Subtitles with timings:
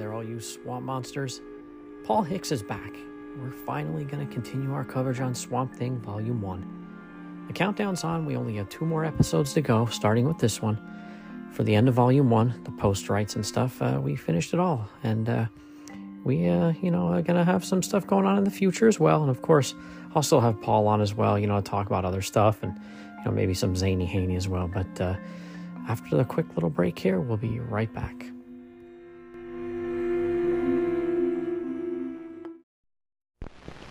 [0.00, 1.42] there, all you swamp monsters.
[2.04, 2.94] Paul Hix is back.
[3.38, 7.46] We're finally going to continue our coverage on Swamp Thing Volume 1.
[7.48, 8.24] The countdown's on.
[8.24, 10.78] We only have two more episodes to go, starting with this one.
[11.52, 14.60] For the end of Volume 1, the post rights and stuff, uh, we finished it
[14.60, 14.88] all.
[15.02, 15.46] And uh,
[16.24, 18.88] we, uh, you know, are going to have some stuff going on in the future
[18.88, 19.20] as well.
[19.20, 19.74] And of course,
[20.14, 22.74] I'll still have Paul on as well, you know, talk about other stuff and,
[23.18, 24.66] you know, maybe some zany haney as well.
[24.66, 25.16] But uh,
[25.88, 28.29] after the quick little break here, we'll be right back.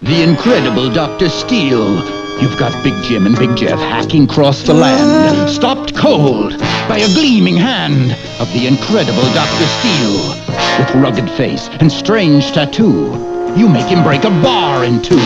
[0.02, 1.28] The incredible Dr.
[1.28, 1.98] Steele.
[2.42, 6.58] You've got Big Jim and Big Jeff hacking across the land, stopped cold
[6.88, 9.66] by a gleaming hand of the incredible Dr.
[9.68, 10.30] Steele.
[10.80, 13.12] With rugged face and strange tattoo,
[13.58, 15.18] you make him break a bar in two.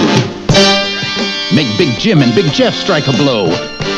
[1.54, 3.50] Make Big Jim and Big Jeff strike a blow.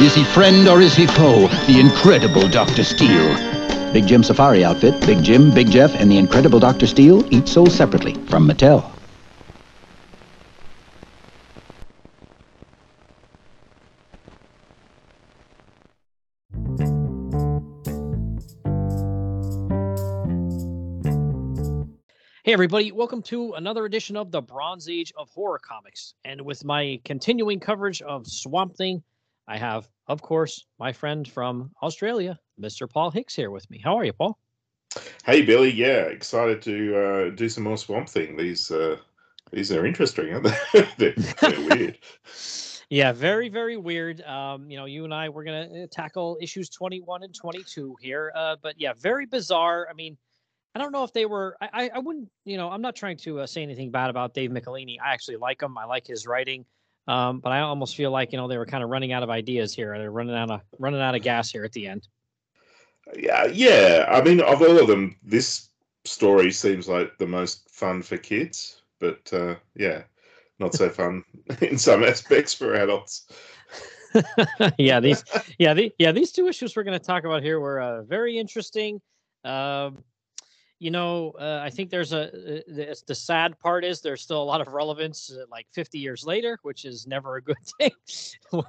[0.01, 1.47] Is he friend or is he foe?
[1.67, 2.83] The incredible Dr.
[2.83, 3.33] Steele.
[3.93, 6.85] Big Jim Safari outfit, Big Jim, Big Jeff, and the incredible Dr.
[6.85, 8.94] Steele each sold separately from Mattel.
[22.45, 26.13] Hey, everybody, welcome to another edition of the Bronze Age of Horror Comics.
[26.25, 29.01] And with my continuing coverage of Swamp Thing,
[29.47, 32.87] I have, of course, my friend from Australia, Mr.
[32.87, 33.81] Paul Hix, here with me.
[33.83, 34.37] How are you, Paul?
[35.25, 35.71] Hey, Billy.
[35.71, 38.37] Yeah, excited to uh, do some more Swamp Thing.
[38.37, 38.97] These uh,
[39.51, 40.87] these are interesting, aren't they?
[40.99, 41.97] they're, they're weird.
[42.91, 44.21] Yeah, very, very weird.
[44.21, 48.31] Um, you know, you and I, we're going to tackle issues 21 and 22 here.
[48.35, 49.87] Uh, but yeah, very bizarre.
[49.89, 50.15] I mean,
[50.75, 51.55] I don't know if they were.
[51.61, 52.29] I, I wouldn't.
[52.43, 54.97] You know, I'm not trying to uh, say anything bad about Dave Michelinie.
[55.03, 55.77] I actually like him.
[55.77, 56.65] I like his writing.
[57.07, 59.29] Um, but I almost feel like you know they were kind of running out of
[59.29, 59.97] ideas here.
[59.97, 62.09] They're running out of running out of gas here at the end.
[63.15, 64.05] Yeah, yeah.
[64.09, 65.69] I mean, of all of them, this
[66.03, 68.81] story seems like the most fun for kids.
[68.99, 70.03] But uh, yeah,
[70.59, 71.23] not so fun
[71.61, 73.27] in some aspects for adults.
[74.77, 75.23] yeah, these
[75.57, 78.37] yeah the, yeah these two issues we're going to talk about here were uh, very
[78.37, 78.99] interesting.
[79.45, 79.99] Um,
[80.79, 82.29] you know, uh, I think there's a
[82.67, 86.25] the, the, sad part is there's still a lot of relevance uh, like 50 years
[86.25, 87.91] later, which is never a good thing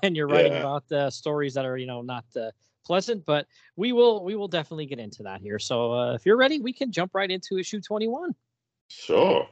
[0.00, 0.60] when you're writing yeah.
[0.60, 2.50] about uh, stories that are you know not uh,
[2.84, 3.24] pleasant.
[3.24, 5.58] But we will we will definitely get into that here.
[5.58, 8.34] So uh, if you're ready, we can jump right into issue 21.
[8.88, 9.48] Sure.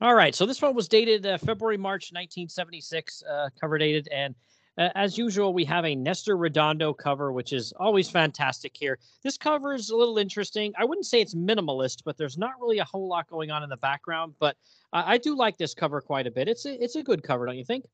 [0.00, 0.34] All right.
[0.34, 3.22] So this one was dated uh, February March 1976,
[3.60, 4.34] cover dated, and
[4.78, 8.98] uh, as usual, we have a Nestor Redondo cover, which is always fantastic here.
[9.22, 10.72] This cover is a little interesting.
[10.78, 13.68] I wouldn't say it's minimalist, but there's not really a whole lot going on in
[13.68, 14.34] the background.
[14.38, 14.56] But
[14.92, 16.48] I, I do like this cover quite a bit.
[16.48, 17.84] It's a, it's a good cover, don't you think?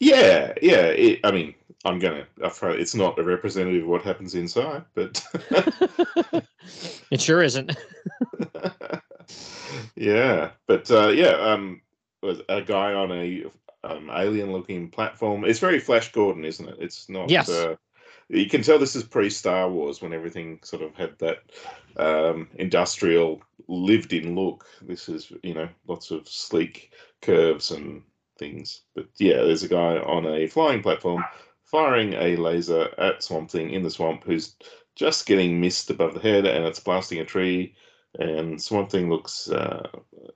[0.00, 0.86] Yeah, yeah.
[0.86, 2.26] It, I mean, I'm gonna.
[2.40, 5.22] It's not a representative of what happens inside, but
[7.10, 7.76] it sure isn't.
[9.96, 11.82] yeah, but uh, yeah, um,
[12.48, 13.44] a guy on a
[13.84, 15.44] um, alien-looking platform.
[15.44, 16.76] It's very Flash Gordon, isn't it?
[16.80, 17.30] It's not.
[17.30, 17.48] Yes.
[17.48, 17.76] Uh,
[18.28, 21.42] you can tell this is pre-Star Wars when everything sort of had that
[21.98, 24.66] um, industrial, lived-in look.
[24.80, 28.02] This is, you know, lots of sleek curves and
[28.38, 28.82] things.
[28.94, 31.22] But yeah, there's a guy on a flying platform
[31.64, 34.56] firing a laser at Swamp Thing in the swamp who's
[34.94, 37.74] just getting missed above the head and it's blasting a tree.
[38.18, 39.88] And Swamp Thing looks uh,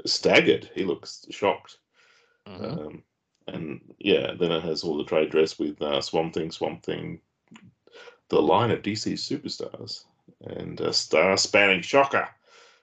[0.04, 0.68] staggered.
[0.74, 1.78] He looks shocked.
[2.46, 2.64] Mm-hmm.
[2.64, 3.02] Um,
[3.48, 7.20] and yeah, then it has all the trade dress with uh, Swamp Thing, Swamp Thing,
[8.28, 10.04] the line of DC superstars,
[10.42, 12.28] and a star-spanning shocker.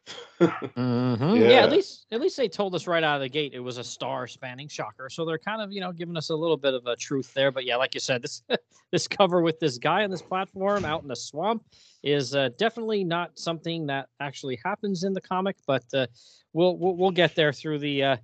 [0.40, 1.36] mm-hmm.
[1.36, 1.50] yeah.
[1.50, 1.64] yeah.
[1.64, 3.84] at least at least they told us right out of the gate it was a
[3.84, 5.09] star-spanning shocker.
[5.09, 7.52] So they're kind of you know giving us a little bit of a truth there.
[7.52, 8.44] But yeah, like you said, this
[8.92, 11.64] this cover with this guy on this platform out in the swamp
[12.04, 15.56] is uh, definitely not something that actually happens in the comic.
[15.66, 16.08] But uh,
[16.54, 18.18] we'll, we'll we'll get there through the uh,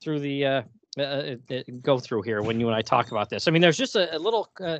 [0.00, 0.64] through the
[1.00, 3.48] uh, uh, uh, uh, go through here when you and I talk about this.
[3.48, 4.78] I mean, there's just a, a little uh,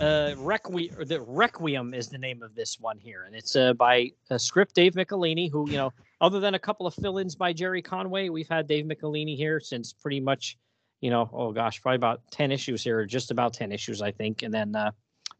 [0.00, 0.94] uh, requiem.
[1.06, 4.74] The requiem is the name of this one here, and it's uh, by a script
[4.74, 8.48] Dave Michelinie, who you know, other than a couple of fill-ins by Gerry Conway, we've
[8.48, 10.58] had Dave Michelinie here since pretty much,
[11.00, 14.42] you know, oh gosh, probably about ten issues here, just about ten issues, I think,
[14.42, 14.90] and then uh,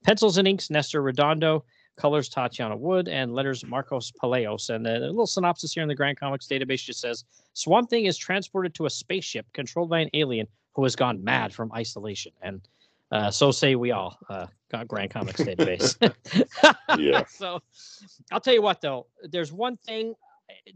[0.04, 1.64] pencils and inks Nestor Redondo,
[1.98, 4.70] colors Tatiana Wood, and letters Marcos Paleos.
[4.70, 8.16] And a little synopsis here in the Grand Comics database just says Swamp Thing is
[8.16, 12.32] transported to a spaceship controlled by an alien who has gone mad from isolation.
[12.40, 12.60] And
[13.10, 14.18] uh, so say we all.
[14.28, 15.96] Uh, got Grand Comics database.
[16.98, 17.24] yeah.
[17.28, 17.60] So
[18.30, 20.14] I'll tell you what, though, there's one thing.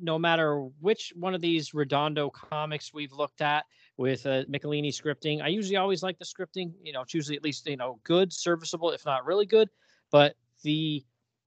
[0.01, 3.65] No matter which one of these Redondo comics we've looked at
[3.97, 6.73] with uh, Michelinie scripting, I usually always like the scripting.
[6.83, 9.71] You know, it's usually at least you know good, serviceable, if not really good.
[10.11, 11.05] But the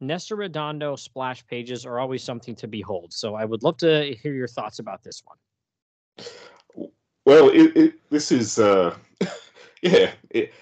[0.08, 3.14] Nestor Redondo splash pages are always something to behold.
[3.14, 6.90] So I would love to hear your thoughts about this one.
[7.26, 8.96] Well, it, it, this is, uh,
[9.82, 10.54] yeah, it,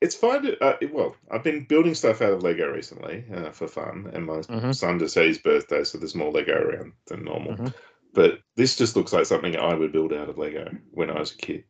[0.00, 0.42] it's fine.
[0.42, 4.24] To, uh, well, I've been building stuff out of Lego recently uh, for fun, and
[4.24, 4.72] my mm-hmm.
[4.72, 7.52] son just had his birthday, so there's more Lego around than normal.
[7.52, 7.68] Mm-hmm.
[8.14, 11.32] But this just looks like something I would build out of Lego when I was
[11.32, 11.64] a kid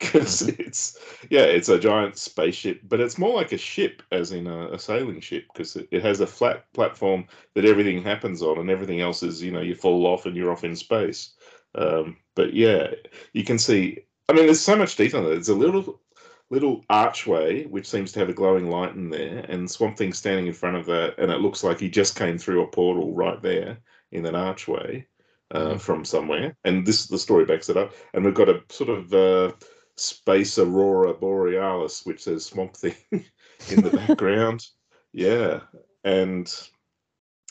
[0.00, 0.62] because mm-hmm.
[0.62, 0.98] it's
[1.28, 4.78] yeah it's a giant spaceship but it's more like a ship as in a, a
[4.78, 7.24] sailing ship because it, it, has a flat platform
[7.54, 10.50] that everything happens on and everything else is you know you fall off and you're
[10.50, 11.34] off in space
[11.74, 12.88] um, but yeah
[13.34, 13.98] you can see
[14.28, 16.00] i mean there's so much detail there there's a little
[16.48, 20.46] little archway which seems to have a glowing light in there and swamp thing standing
[20.46, 23.40] in front of that and it looks like he just came through a portal right
[23.42, 23.78] there
[24.12, 25.06] in that archway
[25.52, 25.78] uh, mm-hmm.
[25.78, 29.12] from somewhere and this the story backs it up and we've got a sort of
[29.12, 29.52] uh,
[30.00, 34.66] space aurora borealis, which says Swamp Thing in the background.
[35.12, 35.60] yeah,
[36.04, 36.52] and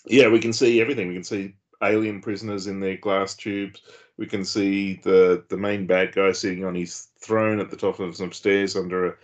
[0.06, 1.08] yeah, we can see everything.
[1.08, 3.82] We can see alien prisoners in their glass tubes.
[4.18, 8.00] We can see the the main bad guy sitting on his throne at the top
[8.00, 9.16] of some stairs under a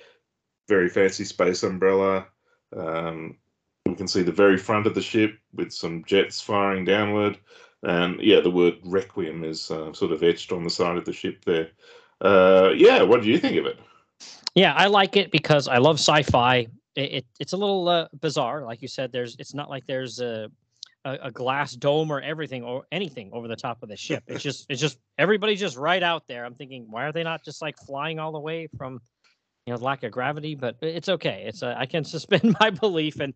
[0.67, 2.27] very fancy space umbrella.
[2.75, 3.37] Um,
[3.85, 7.37] we can see the very front of the ship with some jets firing downward.
[7.83, 11.13] And yeah, the word requiem is uh, sort of etched on the side of the
[11.13, 11.69] ship there
[12.25, 13.79] uh, yeah, what do you think of it?
[14.55, 16.67] Yeah, I like it because I love sci-fi.
[16.95, 19.11] It, it it's a little uh, bizarre, like you said.
[19.11, 20.49] There's it's not like there's a,
[21.03, 24.23] a, a glass dome or everything or anything over the top of the ship.
[24.27, 26.45] It's just it's just everybody's just right out there.
[26.45, 29.01] I'm thinking, why are they not just like flying all the way from
[29.65, 30.55] you know lack of gravity?
[30.55, 31.43] But it's okay.
[31.47, 33.33] It's uh, I can suspend my belief and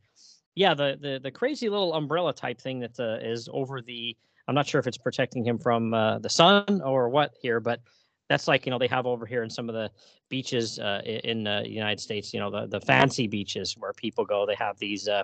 [0.56, 4.16] yeah, the the the crazy little umbrella type thing that uh, is over the.
[4.48, 7.82] I'm not sure if it's protecting him from uh, the sun or what here, but
[8.30, 9.92] that's like you know they have over here in some of the
[10.30, 12.34] beaches uh, in the United States.
[12.34, 14.46] You know the the fancy beaches where people go.
[14.46, 15.24] They have these uh,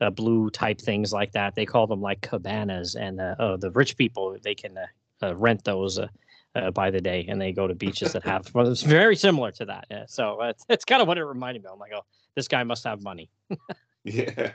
[0.00, 1.54] uh, blue type things like that.
[1.54, 5.36] They call them like cabanas, and uh, oh, the rich people they can uh, uh,
[5.36, 6.00] rent those.
[6.72, 8.48] by the day, and they go to beaches that have.
[8.54, 9.84] Well, it's very similar to that.
[9.90, 10.04] Yeah.
[10.08, 11.66] So it's, it's kind of what it reminded me.
[11.66, 11.74] of.
[11.74, 13.28] I'm like, oh, this guy must have money.
[14.04, 14.52] yeah,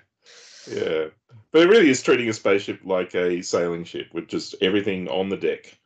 [0.67, 1.05] yeah,
[1.51, 5.29] but it really is treating a spaceship like a sailing ship with just everything on
[5.29, 5.77] the deck.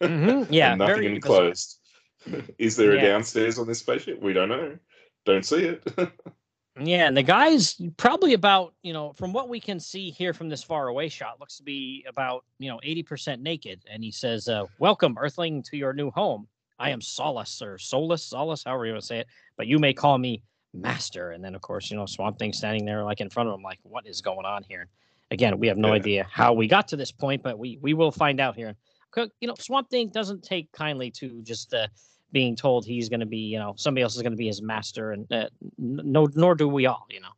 [0.00, 0.52] Mm-hmm.
[0.52, 1.78] Yeah, nothing enclosed.
[2.58, 3.02] Is there yeah.
[3.02, 4.20] a downstairs on this spaceship?
[4.20, 4.76] We don't know.
[5.24, 5.82] Don't see it.
[6.80, 10.48] yeah, and the guy's probably about you know from what we can see here from
[10.48, 14.10] this far away shot looks to be about you know eighty percent naked, and he
[14.10, 16.46] says, uh, "Welcome, Earthling, to your new home.
[16.78, 19.92] I am Solus or Solus, Solus, however you want to say it, but you may
[19.92, 20.42] call me
[20.72, 23.54] Master." And then of course you know Swamp Thing standing there like in front of
[23.54, 24.88] him, like what is going on here?
[25.30, 25.94] Again, we have no yeah.
[25.94, 28.76] idea how we got to this point, but we we will find out here
[29.16, 31.86] you know, Swamp Thing doesn't take kindly to just uh,
[32.32, 34.62] being told he's going to be, you know, somebody else is going to be his
[34.62, 37.28] master, and uh, no, nor do we all, you know.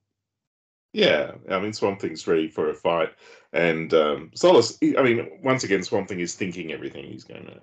[0.93, 3.11] Yeah, I mean, Swamp Thing's ready for a fight,
[3.53, 4.77] and um, Solus.
[4.83, 7.61] I mean, once again, Swamp Thing is thinking everything he's going to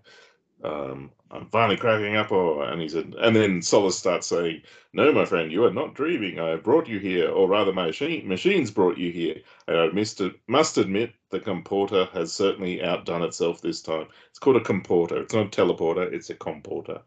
[0.63, 2.31] um, I'm finally cracking up.
[2.31, 4.61] Or and he said, and then Solus starts saying,
[4.93, 6.39] "No, my friend, you are not dreaming.
[6.39, 9.35] I have brought you here, or rather, my machine, machines brought you here.
[9.67, 14.07] And I must, must admit, the comporter has certainly outdone itself this time.
[14.29, 15.21] It's called a comporter.
[15.21, 16.11] It's not a teleporter.
[16.11, 17.01] It's a comporter,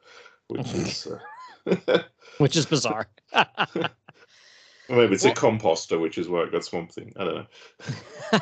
[0.49, 1.19] which is." Uh,
[2.39, 3.09] which is bizarre.
[4.91, 7.13] Maybe it's well, a composter, which is why it got Swamp Thing.
[7.17, 7.47] I don't know.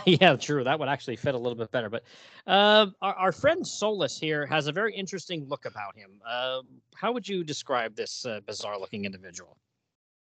[0.06, 0.64] yeah, true.
[0.64, 1.90] That would actually fit a little bit better.
[1.90, 2.04] But
[2.46, 6.10] uh, our, our, friend Solus here has a very interesting look about him.
[6.26, 6.62] Uh,
[6.94, 9.58] how would you describe this uh, bizarre-looking individual?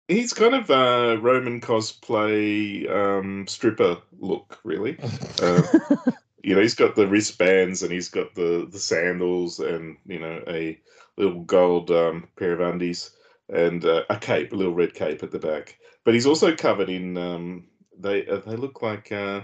[0.09, 4.97] He's kind of a Roman cosplay um, stripper look, really.
[5.41, 5.61] Uh,
[6.43, 10.41] you know, he's got the wristbands and he's got the the sandals and you know
[10.47, 10.77] a
[11.17, 13.11] little gold um, pair of undies
[13.49, 15.77] and uh, a cape, a little red cape at the back.
[16.07, 17.67] But he's also covered in um,
[17.99, 19.41] they uh, they look like uh,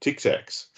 [0.00, 0.68] Tic Tacs.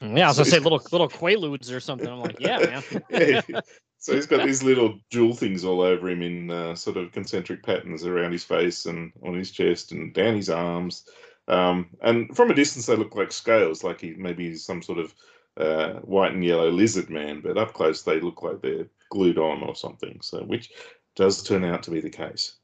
[0.00, 2.08] Mm, yeah, I was gonna say little little Quaaludes or something.
[2.08, 2.82] I'm like, yeah, man.
[3.08, 3.60] yeah.
[3.98, 7.62] So he's got these little jewel things all over him in uh, sort of concentric
[7.62, 11.06] patterns around his face and on his chest and down his arms.
[11.46, 14.98] Um, and from a distance, they look like scales, like he maybe he's some sort
[14.98, 15.14] of
[15.56, 17.42] uh, white and yellow lizard man.
[17.42, 20.18] But up close, they look like they're glued on or something.
[20.20, 20.72] So, which
[21.14, 22.56] does turn out to be the case.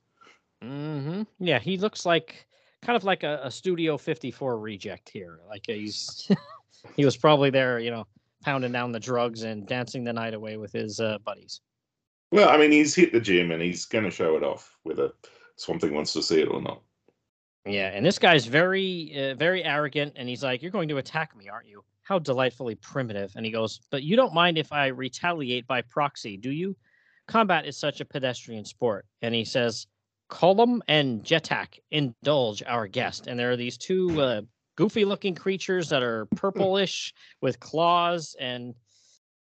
[0.62, 1.22] Mm-hmm.
[1.38, 2.46] Yeah, he looks like
[2.82, 5.40] kind of like a, a Studio 54 reject here.
[5.48, 6.30] Like he's
[6.96, 8.06] he was probably there, you know,
[8.42, 11.60] pounding down the drugs and dancing the night away with his uh, buddies.
[12.32, 15.10] Well, I mean, he's hit the gym and he's going to show it off whether
[15.56, 16.80] Swamp Thing wants to see it or not.
[17.66, 21.36] Yeah, and this guy's very, uh, very arrogant, and he's like, "You're going to attack
[21.36, 21.84] me, aren't you?
[22.02, 26.38] How delightfully primitive!" And he goes, "But you don't mind if I retaliate by proxy,
[26.38, 26.74] do you?
[27.28, 29.86] Combat is such a pedestrian sport." And he says,
[30.30, 34.40] Colum and Jetak indulge our guest, and there are these two uh,
[34.76, 38.74] goofy looking creatures that are purplish with claws and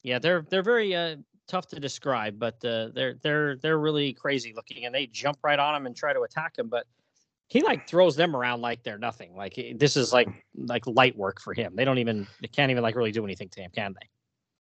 [0.04, 1.18] yeah, they're they're very uh,
[1.48, 5.60] tough to describe, but uh, they're they're they're really crazy looking, and they jump right
[5.60, 6.70] on him and try to attack him.
[6.70, 6.86] But
[7.48, 9.36] he like throws them around like they're nothing.
[9.36, 11.76] Like this is like like light work for him.
[11.76, 14.08] They don't even they can't even like really do anything to him, can they?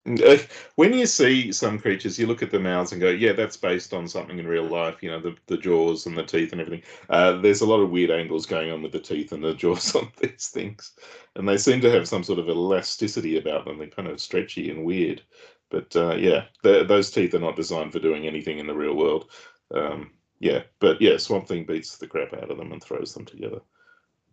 [0.76, 3.94] When you see some creatures, you look at the mouths and go, "Yeah, that's based
[3.94, 6.84] on something in real life." You know, the, the jaws and the teeth and everything.
[7.08, 9.94] Uh, there's a lot of weird angles going on with the teeth and the jaws
[9.96, 10.92] on these things,
[11.37, 13.78] and they seem to have some sort of elasticity about them.
[13.78, 15.23] They're kind of stretchy and weird.
[15.70, 19.30] But uh, yeah, those teeth are not designed for doing anything in the real world.
[19.75, 23.25] Um, yeah, but yeah, Swamp Thing beats the crap out of them and throws them
[23.25, 23.61] together.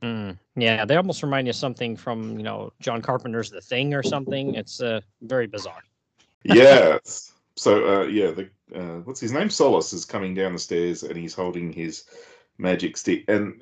[0.03, 3.93] Mm, yeah, they almost remind you of something from you know John Carpenter's The Thing
[3.93, 4.55] or something.
[4.55, 5.83] It's uh, very bizarre.
[6.43, 7.33] yes.
[7.55, 9.49] So uh, yeah, the uh, what's his name?
[9.49, 12.05] Solus is coming down the stairs and he's holding his
[12.57, 13.25] magic stick.
[13.27, 13.61] And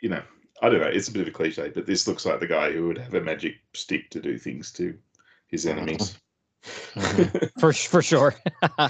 [0.00, 0.22] you know,
[0.62, 0.86] I don't know.
[0.86, 3.14] It's a bit of a cliche, but this looks like the guy who would have
[3.14, 4.96] a magic stick to do things to
[5.48, 6.16] his enemies.
[6.94, 7.46] Mm-hmm.
[7.60, 8.34] for for sure.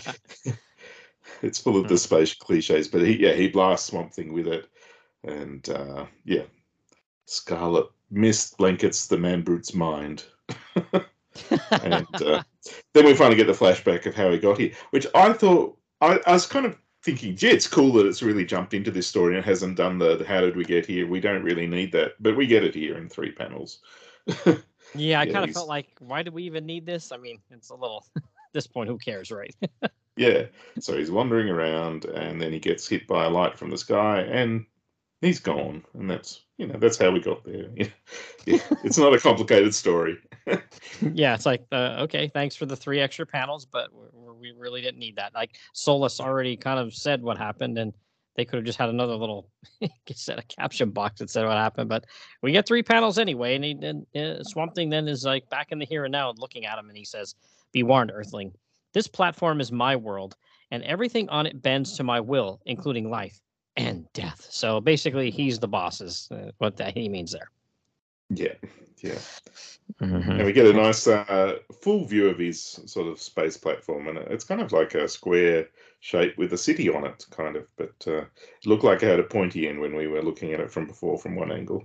[1.42, 4.68] it's full of the space cliches, but he yeah he blasts Swamp Thing with it,
[5.24, 6.42] and uh, yeah,
[7.30, 10.24] Scarlet Mist blankets the man brute's mind.
[11.70, 12.42] and uh,
[12.92, 16.18] then we finally get the flashback of how he got here, which I thought I,
[16.26, 19.36] I, was kind of thinking, gee, it's cool that it's really jumped into this story
[19.36, 21.06] and hasn't done the, the how did we get here?
[21.06, 23.78] We don't really need that, but we get it here in three panels.
[24.26, 27.12] yeah, I yeah, kind of felt like, why do we even need this?
[27.12, 29.54] I mean, it's a little at this point, who cares, right?
[30.16, 30.46] yeah.
[30.80, 34.22] So he's wandering around, and then he gets hit by a light from the sky,
[34.22, 34.66] and
[35.20, 37.68] he's gone, and that's you know that's how we got there.
[38.46, 40.16] Yeah, it's not a complicated story.
[41.12, 43.90] yeah, it's like uh, okay, thanks for the three extra panels, but
[44.40, 45.34] we really didn't need that.
[45.34, 47.92] Like Solus already kind of said what happened, and
[48.36, 49.50] they could have just had another little
[50.14, 51.90] set a caption box that said what happened.
[51.90, 52.06] But
[52.42, 55.70] we get three panels anyway, and, he, and uh, Swamp Thing then is like back
[55.70, 57.34] in the here and now, looking at him, and he says,
[57.72, 58.52] "Be warned, Earthling.
[58.94, 60.34] This platform is my world,
[60.70, 63.38] and everything on it bends to my will, including life
[63.76, 64.46] and death.
[64.50, 67.50] So basically, he's the boss, is uh, what that he means there.
[68.30, 68.54] Yeah,
[69.02, 69.18] yeah.
[70.00, 70.30] Mm-hmm.
[70.30, 74.18] And we get a nice uh, full view of his sort of space platform, and
[74.18, 75.68] it's kind of like a square
[76.00, 77.66] shape with a city on it, kind of.
[77.76, 80.60] But uh, it looked like it had a pointy end when we were looking at
[80.60, 81.84] it from before, from one angle.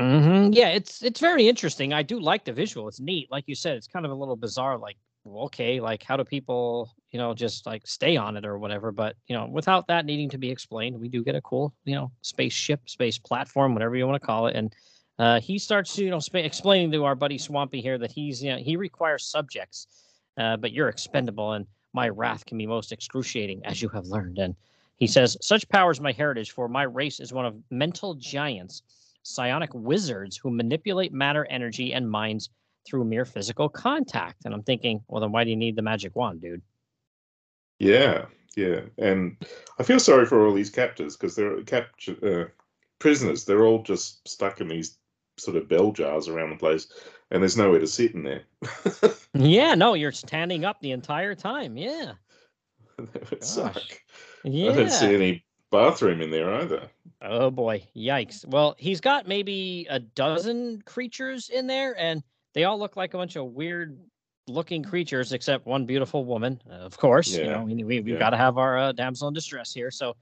[0.00, 0.52] Mm-hmm.
[0.52, 1.92] Yeah, it's it's very interesting.
[1.92, 2.88] I do like the visual.
[2.88, 3.76] It's neat, like you said.
[3.76, 7.66] It's kind of a little bizarre, like okay, like how do people, you know, just
[7.66, 8.92] like stay on it or whatever?
[8.92, 11.94] But you know, without that needing to be explained, we do get a cool, you
[11.94, 14.74] know, spaceship, space platform, whatever you want to call it, and
[15.18, 18.50] uh, he starts, you know, sp- explaining to our buddy Swampy here that he's, you
[18.50, 19.86] know, he requires subjects,
[20.38, 24.38] uh, but you're expendable, and my wrath can be most excruciating, as you have learned.
[24.38, 24.56] And
[24.96, 28.82] he says, such power is my heritage, for my race is one of mental giants,
[29.22, 32.50] psionic wizards who manipulate matter, energy, and minds
[32.86, 34.44] through mere physical contact.
[34.44, 36.62] And I'm thinking, well, then why do you need the magic wand, dude?
[37.78, 38.80] Yeah, yeah.
[38.98, 39.36] And
[39.78, 42.48] I feel sorry for all these captors because they're captured uh,
[42.98, 43.44] prisoners.
[43.44, 44.98] They're all just stuck in these
[45.38, 46.86] sort of bell jars around the place,
[47.30, 48.42] and there's nowhere to sit in there.
[49.34, 51.76] yeah, no, you're standing up the entire time.
[51.76, 52.12] Yeah.
[52.98, 53.82] that would suck.
[54.44, 54.70] Yeah.
[54.70, 56.88] I don't see any bathroom in there either.
[57.22, 58.46] Oh boy, yikes.
[58.46, 62.22] Well, he's got maybe a dozen creatures in there, and
[62.54, 63.98] they all look like a bunch of weird
[64.46, 67.34] looking creatures, except one beautiful woman, uh, of course.
[67.34, 67.44] Yeah.
[67.44, 68.18] You know, we, we, have yeah.
[68.18, 69.90] got to have our uh, damsel in distress here.
[69.90, 70.16] So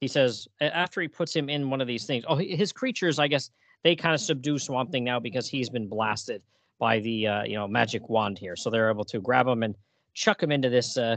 [0.00, 3.28] he says, after he puts him in one of these things, oh, his creatures, I
[3.28, 3.50] guess,
[3.84, 6.42] they kind of subdue Swamp Thing now because he's been blasted
[6.78, 8.56] by the, uh, you know, magic wand here.
[8.56, 9.74] So they're able to grab him and
[10.14, 11.16] chuck him into this, uh,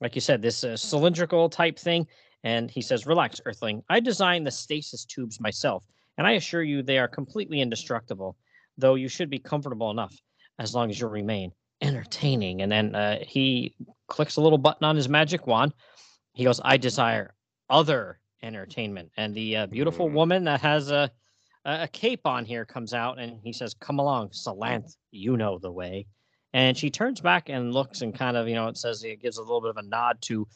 [0.00, 2.06] like you said, this uh, cylindrical type thing.
[2.42, 3.82] And he says, Relax, Earthling.
[3.88, 5.84] I designed the stasis tubes myself,
[6.18, 8.36] and I assure you they are completely indestructible
[8.78, 10.14] though you should be comfortable enough
[10.58, 12.62] as long as you remain entertaining.
[12.62, 13.74] And then uh, he
[14.08, 15.74] clicks a little button on his magic wand.
[16.32, 17.34] He goes, I desire
[17.70, 19.10] other entertainment.
[19.16, 20.12] And the uh, beautiful mm.
[20.12, 21.10] woman that has a,
[21.64, 25.72] a cape on here comes out and he says, Come along, Salanth, you know the
[25.72, 26.06] way.
[26.52, 29.38] And she turns back and looks and kind of, you know, it says it gives
[29.38, 30.46] a little bit of a nod to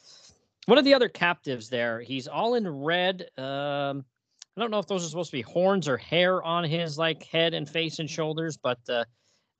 [0.66, 2.00] one of the other captives there.
[2.00, 3.28] He's all in red.
[3.36, 4.04] Um,
[4.58, 7.22] I don't know if those are supposed to be horns or hair on his like
[7.22, 9.04] head and face and shoulders, but uh,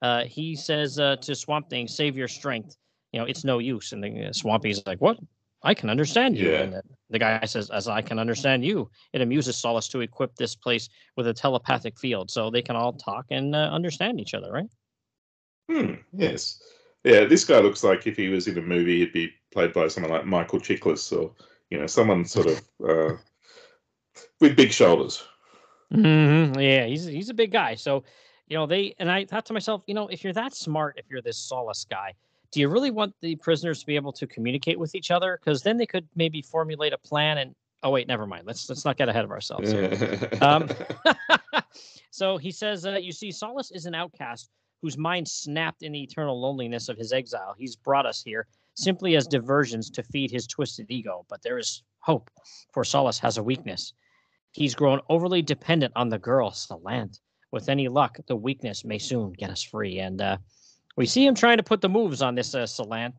[0.01, 2.75] uh, he says uh, to Swamp Thing, "Save your strength.
[3.13, 5.17] You know, it's no use." And the uh, Swampy's like, "What?
[5.63, 6.63] I can understand you." Yeah.
[6.63, 10.53] And the guy says, "As I can understand you." It amuses Solus to equip this
[10.53, 14.51] place with a telepathic field, so they can all talk and uh, understand each other,
[14.51, 14.69] right?
[15.71, 15.93] Hmm.
[16.11, 16.61] Yes.
[17.05, 17.23] Yeah.
[17.23, 20.11] This guy looks like if he was in a movie, he'd be played by someone
[20.11, 21.31] like Michael Chiklis or
[21.69, 23.15] you know someone sort of uh,
[24.39, 25.23] with big shoulders.
[25.93, 26.59] Mm-hmm.
[26.59, 27.75] Yeah, he's he's a big guy.
[27.75, 28.03] So,
[28.47, 31.05] you know, they and I thought to myself, you know, if you're that smart, if
[31.09, 32.13] you're this Solace guy,
[32.51, 35.39] do you really want the prisoners to be able to communicate with each other?
[35.43, 38.45] Because then they could maybe formulate a plan and oh wait, never mind.
[38.45, 39.73] Let's let's not get ahead of ourselves.
[40.41, 40.69] um,
[42.11, 44.49] so he says, uh, you see, Solace is an outcast
[44.81, 47.53] whose mind snapped in the eternal loneliness of his exile.
[47.57, 51.25] He's brought us here simply as diversions to feed his twisted ego.
[51.29, 52.29] But there is hope,
[52.71, 53.93] for Solace has a weakness.
[54.51, 57.19] He's grown overly dependent on the girl, Salant.
[57.51, 59.99] With any luck, the weakness may soon get us free.
[59.99, 60.37] And uh,
[60.95, 63.13] we see him trying to put the moves on this uh, Salant.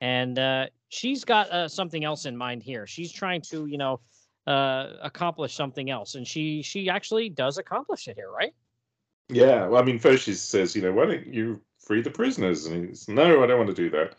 [0.00, 2.86] And uh, she's got uh, something else in mind here.
[2.86, 4.00] She's trying to, you know,
[4.48, 8.54] uh, accomplish something else, and she she actually does accomplish it here, right?
[9.28, 12.64] Yeah, well, I mean, first she says, you know, why don't you free the prisoners?
[12.64, 14.14] And he's, no, I don't want to do that.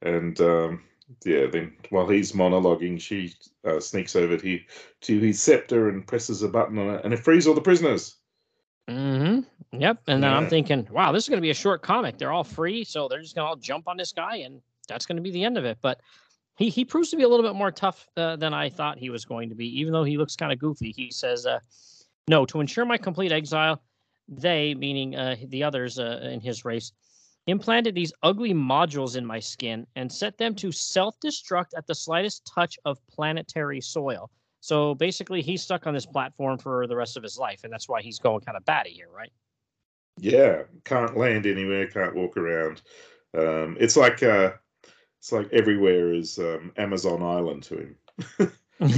[0.00, 0.84] And um,
[1.24, 4.60] yeah, then while he's monologuing, she uh, sneaks over to,
[5.02, 8.16] to his scepter and presses a button on it, and it frees all the prisoners.
[8.88, 9.80] Mm-hmm.
[9.80, 10.02] Yep.
[10.08, 10.36] And then yeah.
[10.36, 12.18] I'm thinking, wow, this is going to be a short comic.
[12.18, 15.06] They're all free, so they're just going to all jump on this guy, and that's
[15.06, 15.78] going to be the end of it.
[15.80, 16.00] But
[16.56, 19.10] he he proves to be a little bit more tough uh, than I thought he
[19.10, 20.92] was going to be, even though he looks kind of goofy.
[20.92, 21.60] He says, uh,
[22.28, 23.80] "No, to ensure my complete exile,
[24.28, 26.92] they, meaning uh, the others uh, in his race,
[27.46, 32.50] implanted these ugly modules in my skin and set them to self-destruct at the slightest
[32.52, 34.30] touch of planetary soil."
[34.60, 37.88] So basically, he's stuck on this platform for the rest of his life, and that's
[37.88, 39.32] why he's going kind of batty here, right?
[40.18, 42.82] Yeah, can't land anywhere, can't walk around.
[43.36, 44.52] Um, it's like uh,
[45.18, 47.94] it's like everywhere is um, Amazon Island to
[48.38, 48.52] him.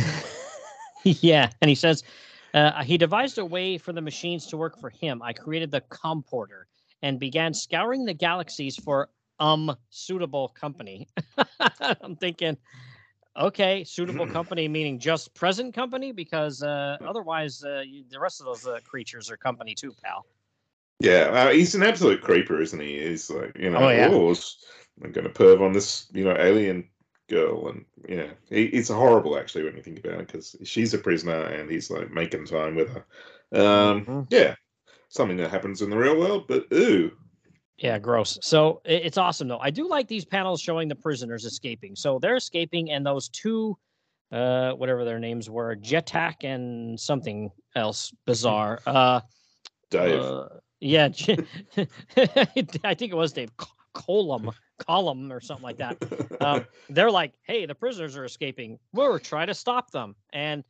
[1.05, 2.05] yeah, and he says
[2.53, 5.23] uh, he devised a way for the machines to work for him.
[5.23, 6.67] I created the Comporter
[7.04, 11.06] and began scouring the galaxies for um suitable company.
[12.00, 12.56] I'm thinking,
[13.37, 18.46] okay, suitable company meaning just present company because uh, otherwise uh, you, the rest of
[18.46, 20.25] those uh, creatures are company too, pal.
[20.99, 23.00] Yeah, uh, he's an absolute creeper, isn't he?
[23.00, 24.08] He's like, you know, oh, yeah.
[24.10, 24.34] oh,
[25.02, 26.88] I'm going to perv on this, you know, alien
[27.28, 30.99] girl, and yeah, he, it's horrible actually when you think about it because she's a
[30.99, 33.04] prisoner and he's like making time with her.
[33.52, 34.21] Um, mm-hmm.
[34.30, 34.54] Yeah,
[35.15, 37.11] something that happens in the real world, but ooh.
[37.79, 38.39] Yeah, gross.
[38.43, 39.59] So it's awesome though.
[39.59, 41.97] I do like these panels showing the prisoners escaping.
[41.97, 43.77] So they're escaping, and those two,
[44.33, 48.81] uh, whatever their names were, Jetak and something else bizarre.
[48.87, 49.21] Uh,
[49.91, 50.21] Dave.
[50.21, 50.49] Uh,
[50.81, 51.05] yeah,
[51.77, 53.50] I think it was Dave
[53.93, 55.97] column column or something like that.
[56.41, 58.79] Um, they're like, hey, the prisoners are escaping.
[58.93, 60.15] We're trying to stop them.
[60.33, 60.63] And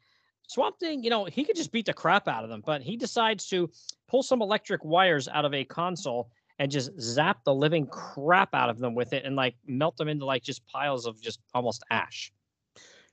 [0.47, 2.97] Swamp Thing, you know, he could just beat the crap out of them, but he
[2.97, 3.71] decides to
[4.09, 8.71] pull some electric wires out of a console and just zap the living crap out
[8.71, 11.83] of them with it and like melt them into like just piles of just almost
[11.91, 12.33] ash.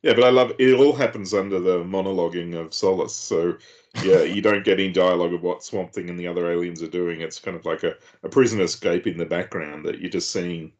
[0.03, 0.73] Yeah, but I love it.
[0.73, 3.15] All happens under the monologuing of Solace.
[3.15, 3.55] So
[4.03, 6.87] yeah, you don't get any dialogue of what Swamp Thing and the other aliens are
[6.87, 7.21] doing.
[7.21, 10.73] It's kind of like a, a prison escape in the background that you're just seeing,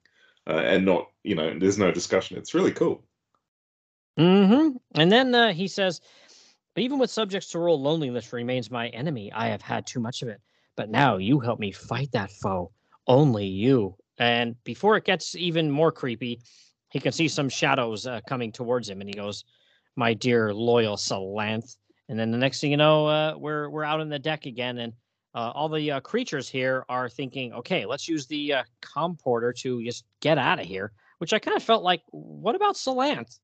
[0.48, 1.58] uh, and not you know.
[1.58, 2.38] There's no discussion.
[2.38, 3.04] It's really cool.
[4.18, 4.70] Hmm.
[4.96, 6.02] And then uh, he says,
[6.77, 9.31] even with subjects to rule, loneliness remains my enemy.
[9.34, 10.41] I have had too much of it,
[10.77, 12.71] but now you help me fight that foe.
[13.07, 13.95] Only you.
[14.17, 16.41] And before it gets even more creepy,
[16.89, 19.43] he can see some shadows uh, coming towards him, and he goes,
[19.95, 21.75] "My dear loyal Salanth."
[22.10, 24.77] And then the next thing you know, uh, we're we're out on the deck again,
[24.77, 24.93] and
[25.34, 29.84] uh, all the uh, creatures here are thinking, "Okay, let's use the uh, comporter to
[29.84, 33.39] just get out of here." Which I kind of felt like, what about Salanth?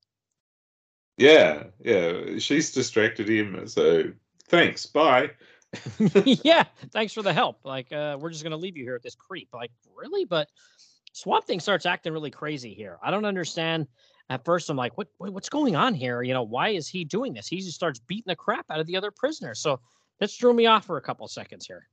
[1.17, 3.67] Yeah, yeah, she's distracted him.
[3.67, 4.11] So
[4.47, 5.31] thanks, bye.
[6.25, 7.59] yeah, thanks for the help.
[7.63, 9.49] Like, uh, we're just gonna leave you here at this creep.
[9.53, 10.25] Like, really?
[10.25, 10.47] But
[11.13, 12.97] Swamp Thing starts acting really crazy here.
[13.03, 13.87] I don't understand.
[14.29, 16.21] At first, I'm like, what, what's going on here?
[16.21, 17.47] You know, why is he doing this?
[17.47, 19.59] He just starts beating the crap out of the other prisoners.
[19.59, 19.79] So
[20.19, 21.87] this threw me off for a couple seconds here.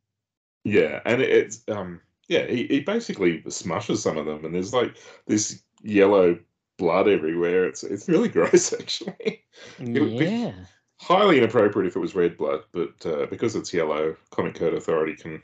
[0.65, 4.97] Yeah, and it's um, yeah, he, he basically smushes some of them, and there's like
[5.27, 6.39] this yellow
[6.77, 7.67] blood everywhere.
[7.67, 9.45] It's it's really gross, actually.
[9.79, 10.53] It would yeah.
[11.01, 15.15] highly inappropriate if it was red blood, but uh, because it's yellow, Comic Code Authority
[15.15, 15.43] can.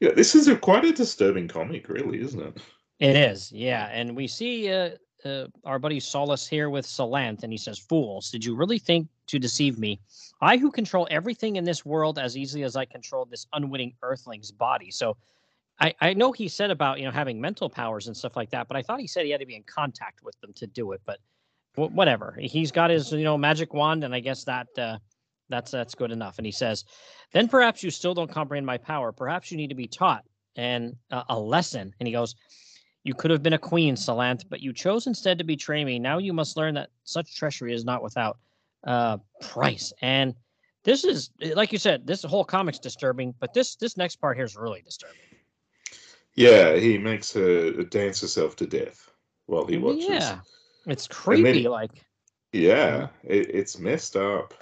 [0.00, 2.58] Yeah, this is a, quite a disturbing comic, really, isn't it?
[2.98, 3.88] It is, yeah.
[3.92, 4.90] And we see uh,
[5.24, 9.08] uh, our buddy Solace here with Salanth, and he says, Fools, did you really think
[9.26, 10.00] to deceive me?
[10.40, 14.50] I who control everything in this world as easily as I control this unwitting earthling's
[14.50, 14.90] body.
[14.90, 15.16] So
[15.78, 18.66] I, I know he said about, you know, having mental powers and stuff like that,
[18.68, 20.92] but I thought he said he had to be in contact with them to do
[20.92, 21.02] it.
[21.04, 21.18] But
[21.74, 22.36] w- whatever.
[22.40, 24.98] He's got his, you know, magic wand, and I guess that uh,
[25.48, 26.38] that's that's good enough.
[26.38, 26.84] And he says,
[27.32, 29.12] then perhaps you still don't comprehend my power.
[29.12, 30.24] Perhaps you need to be taught
[30.56, 31.94] and uh, a lesson.
[32.00, 32.34] And he goes,
[33.04, 35.98] you could have been a queen, Salanth, but you chose instead to betray me.
[35.98, 38.38] Now you must learn that such treachery is not without
[38.86, 39.92] uh, price.
[40.00, 40.34] And
[40.84, 44.46] this is like you said, this whole comic's disturbing, but this this next part here
[44.46, 45.25] is really disturbing.
[46.36, 49.10] Yeah, he makes her dance herself to death
[49.46, 50.06] while he watches.
[50.08, 50.40] Yeah,
[50.86, 51.62] it's creepy.
[51.62, 52.04] Then, like,
[52.52, 54.52] yeah, it, it's messed up.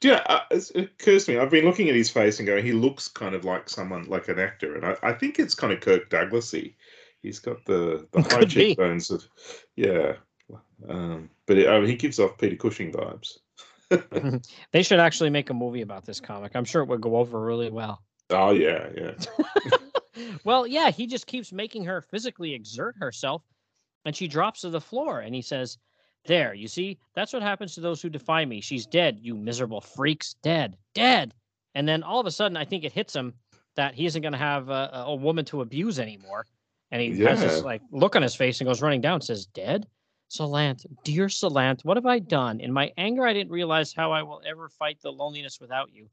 [0.00, 1.38] Yeah, uh, it occurs to me.
[1.38, 4.28] I've been looking at his face and going, he looks kind of like someone, like
[4.28, 6.74] an actor, and I, I think it's kind of Kirk Douglasy.
[7.20, 9.28] He's got the the high cheekbones of,
[9.74, 10.14] yeah.
[10.88, 13.38] Um, but it, I mean, he gives off Peter Cushing vibes.
[14.70, 16.52] they should actually make a movie about this comic.
[16.54, 18.02] I'm sure it would go over really well.
[18.30, 19.12] Oh yeah, yeah.
[20.44, 23.42] well, yeah, he just keeps making her physically exert herself,
[24.04, 25.20] and she drops to the floor.
[25.20, 25.78] And he says,
[26.24, 28.60] "There, you see, that's what happens to those who defy me.
[28.60, 31.34] She's dead, you miserable freaks, dead, dead."
[31.74, 33.34] And then all of a sudden, I think it hits him
[33.76, 36.46] that he isn't going to have a, a, woman to abuse anymore.
[36.90, 37.30] And he yeah.
[37.30, 39.86] has this like look on his face and goes running down, says, "Dead."
[40.30, 42.60] Salant, dear Salant, what have I done?
[42.60, 46.10] In my anger, I didn't realize how I will ever fight the loneliness without you.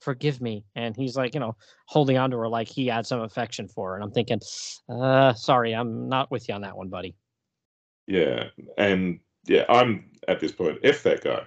[0.00, 0.64] Forgive me.
[0.74, 1.56] And he's like, you know,
[1.86, 3.94] holding on to her like he had some affection for her.
[3.96, 4.40] And I'm thinking,
[4.88, 7.14] uh, sorry, I'm not with you on that one, buddy.
[8.06, 8.48] Yeah.
[8.76, 11.44] And yeah, I'm at this point, if that guy.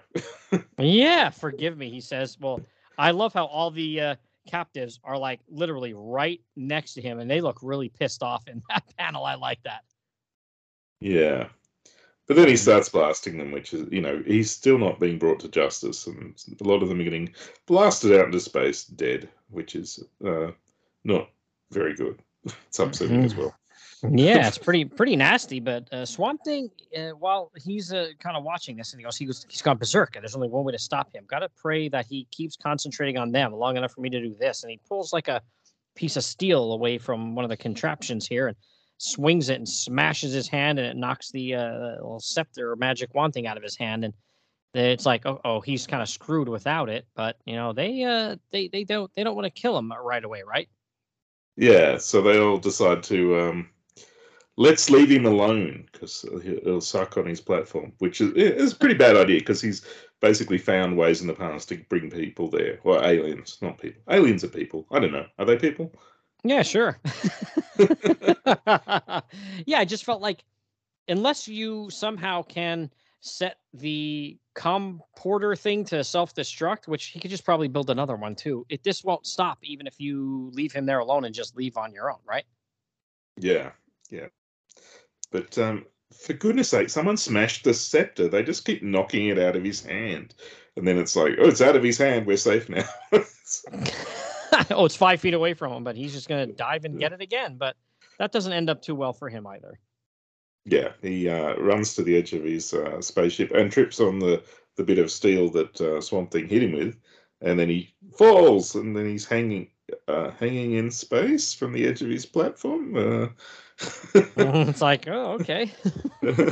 [0.78, 2.38] yeah, forgive me, he says.
[2.40, 2.62] Well,
[2.98, 4.16] I love how all the uh,
[4.48, 8.62] captives are like literally right next to him and they look really pissed off in
[8.70, 9.26] that panel.
[9.26, 9.82] I like that.
[11.00, 11.48] Yeah.
[12.32, 15.42] But then he starts blasting them, which is, you know, he's still not being brought
[15.42, 17.34] to justice, and a lot of them are getting
[17.66, 20.52] blasted out into space dead, which is uh,
[21.04, 21.30] not
[21.72, 22.22] very good.
[22.46, 23.26] It's upsetting mm-hmm.
[23.26, 23.54] as well.
[24.14, 25.60] yeah, it's pretty pretty nasty.
[25.60, 29.18] But uh, Swamp Thing, uh, while he's uh, kind of watching this, and he goes,
[29.18, 31.26] he goes, he's gone berserk, and there's only one way to stop him.
[31.28, 34.34] Got to pray that he keeps concentrating on them long enough for me to do
[34.40, 34.64] this.
[34.64, 35.42] And he pulls like a
[35.96, 38.56] piece of steel away from one of the contraptions here, and
[39.02, 43.14] swings it and smashes his hand, and it knocks the uh, little scepter or magic
[43.14, 44.14] wand thing out of his hand, and
[44.74, 47.06] it's like, oh, oh he's kind of screwed without it.
[47.16, 50.24] But you know, they uh, they they don't they don't want to kill him right
[50.24, 50.70] away, right?
[51.58, 53.70] Yeah, so they all decide to um,
[54.56, 58.96] let's leave him alone because he'll suck on his platform, which is, is a pretty
[58.96, 59.86] bad idea because he's
[60.22, 64.02] basically found ways in the past to bring people there, or aliens, not people.
[64.10, 64.86] Aliens are people.
[64.92, 65.26] I don't know.
[65.40, 65.92] Are they people?
[66.44, 67.00] Yeah, sure.
[69.66, 70.44] yeah, I just felt like
[71.08, 72.90] unless you somehow can
[73.22, 78.66] set the comporter thing to self-destruct, which he could just probably build another one too.
[78.70, 81.94] It this won't stop even if you leave him there alone and just leave on
[81.94, 82.46] your own, right?
[83.38, 83.72] Yeah,
[84.10, 84.28] yeah.
[85.32, 88.28] But um, for goodness sake, someone smashed the scepter.
[88.28, 90.34] They just keep knocking it out of his hand.
[90.76, 92.26] And then it's like, oh, it's out of his hand.
[92.26, 92.88] We're safe now.
[94.72, 97.14] oh, it's five feet away from him, but he's just going to dive and get
[97.14, 97.58] it again.
[97.58, 97.76] But
[98.20, 99.80] that doesn't end up too well for him either.
[100.66, 104.44] Yeah, he uh, runs to the edge of his uh, spaceship and trips on the,
[104.76, 107.00] the bit of steel that uh, Swamp Thing hit him with,
[107.42, 109.70] and then he falls, and then he's hanging
[110.08, 113.34] uh, hanging in space from the edge of his platform.
[114.16, 115.72] It's like, oh, okay.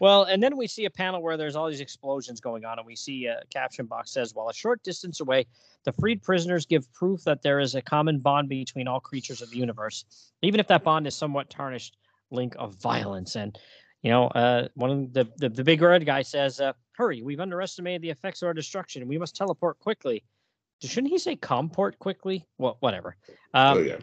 [0.00, 2.86] well, and then we see a panel where there's all these explosions going on, and
[2.86, 5.46] we see a caption box says, "While a short distance away,
[5.84, 9.50] the freed prisoners give proof that there is a common bond between all creatures of
[9.50, 10.04] the universe,
[10.42, 11.96] even if that bond is somewhat tarnished.
[12.30, 13.58] Link of violence." And
[14.02, 17.22] you know, uh, one of the, the the big red guy says, uh, "Hurry!
[17.22, 19.06] We've underestimated the effects of our destruction.
[19.08, 20.24] We must teleport quickly."
[20.82, 22.46] Shouldn't he say comport quickly?
[22.56, 23.14] Well, whatever.
[23.52, 23.96] Um, oh, yeah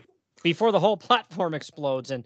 [0.47, 2.23] before the whole platform explodes and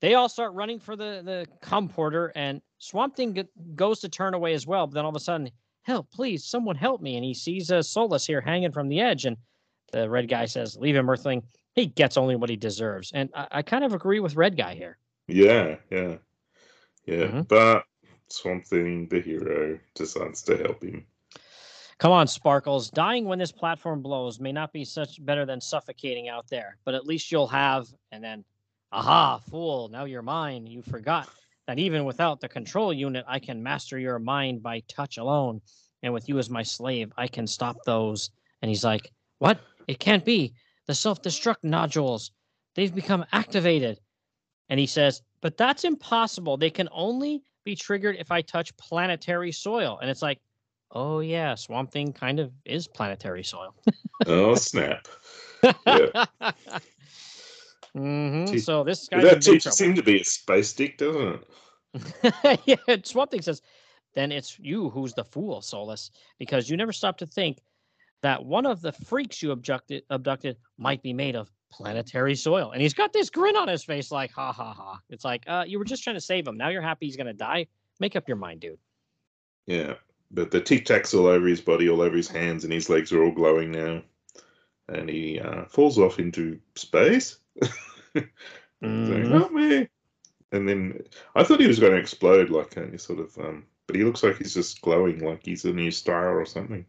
[0.00, 4.54] they all start running for the the comporter and swamp thing goes to turn away
[4.54, 5.50] as well but then all of a sudden
[5.82, 9.26] help please someone help me and he sees a solus here hanging from the edge
[9.26, 9.36] and
[9.92, 11.42] the red guy says leave him earthling.
[11.74, 14.74] He gets only what he deserves and i, I kind of agree with red guy
[14.74, 14.96] here.
[15.28, 16.16] Yeah yeah.
[17.04, 17.42] Yeah mm-hmm.
[17.42, 17.84] but
[18.28, 21.04] swamp thing the hero decides to help him
[22.00, 22.88] Come on, Sparkles.
[22.88, 26.94] Dying when this platform blows may not be such better than suffocating out there, but
[26.94, 28.42] at least you'll have, and then,
[28.90, 30.66] aha, fool, now you're mine.
[30.66, 31.28] You forgot
[31.66, 35.60] that even without the control unit, I can master your mind by touch alone.
[36.02, 38.30] And with you as my slave, I can stop those.
[38.62, 39.60] And he's like, What?
[39.86, 40.54] It can't be.
[40.86, 42.32] The self destruct nodules,
[42.76, 44.00] they've become activated.
[44.70, 46.56] And he says, But that's impossible.
[46.56, 49.98] They can only be triggered if I touch planetary soil.
[50.00, 50.40] And it's like,
[50.92, 53.74] oh yeah, Swamp Thing kind of is planetary soil.
[54.26, 55.06] oh snap!
[55.62, 55.72] Yeah.
[57.96, 58.58] mm-hmm.
[58.58, 61.42] So this guy that seems seem to be a space dick, doesn't
[61.94, 62.60] it?
[62.88, 63.62] yeah, Swamp Thing says,
[64.14, 67.58] "Then it's you who's the fool, Solus, because you never stop to think
[68.22, 72.82] that one of the freaks you abducted abducted might be made of planetary soil." And
[72.82, 75.00] he's got this grin on his face, like ha ha ha.
[75.08, 76.56] It's like, uh, you were just trying to save him.
[76.56, 77.66] Now you're happy he's gonna die.
[77.98, 78.78] Make up your mind, dude.
[79.66, 79.94] Yeah.
[80.30, 83.12] But the tic tacs all over his body, all over his hands, and his legs
[83.12, 84.02] are all glowing now.
[84.88, 87.38] And he uh, falls off into space.
[88.14, 89.30] mm-hmm.
[89.30, 89.88] Help me!
[90.52, 93.36] And then I thought he was going to explode, like a sort of.
[93.38, 96.86] Um, but he looks like he's just glowing, like he's a new star or something.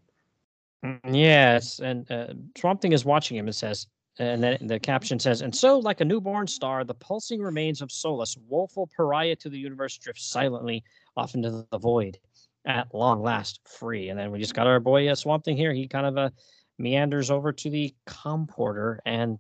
[0.86, 3.88] Mm, yes, and uh, Swamp Thing is watching him and says,
[4.20, 7.92] and then the caption says, and so, like a newborn star, the pulsing remains of
[7.92, 10.84] Solus, woeful pariah to the universe, drifts silently
[11.18, 12.20] off into the void
[12.66, 14.10] at long last free.
[14.10, 15.74] And then we just got our boy uh, Swamp Thing here.
[15.74, 16.30] He kind of uh,
[16.78, 19.40] meanders over to the comporter and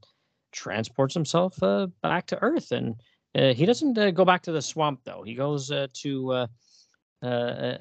[0.51, 2.71] transports himself uh, back to Earth.
[2.71, 2.95] And
[3.35, 5.23] uh, he doesn't uh, go back to the swamp though.
[5.23, 6.47] He goes uh, to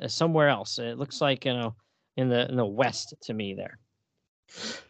[0.07, 0.79] somewhere else.
[0.79, 1.75] It looks like you know
[2.17, 3.79] in the in the west to me there.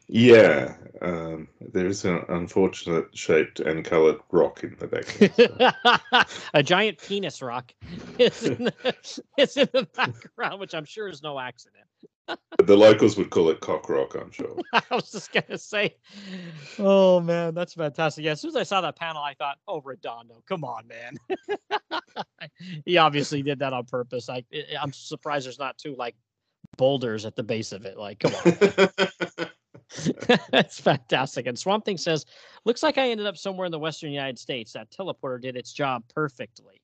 [0.08, 6.26] Yeah, um, there is an unfortunate shaped and coloured rock in the background.
[6.54, 7.72] a giant penis rock
[8.18, 11.84] is in, the, is in the background, which I'm sure is no accident.
[12.64, 14.56] the locals would call it cock rock, I'm sure.
[14.72, 15.94] I was just gonna say,
[16.78, 18.24] oh man, that's fantastic.
[18.24, 21.16] Yeah, as soon as I saw that panel, I thought, oh, Redondo, come on, man.
[22.84, 24.28] he obviously did that on purpose.
[24.28, 24.44] I,
[24.80, 26.16] I'm surprised there's not two like
[26.80, 27.98] boulders at the base of it.
[27.98, 29.48] Like, come on.
[30.50, 31.46] That's fantastic.
[31.46, 32.24] And Swamp Thing says,
[32.64, 34.72] looks like I ended up somewhere in the Western United States.
[34.72, 36.80] That teleporter did its job perfectly.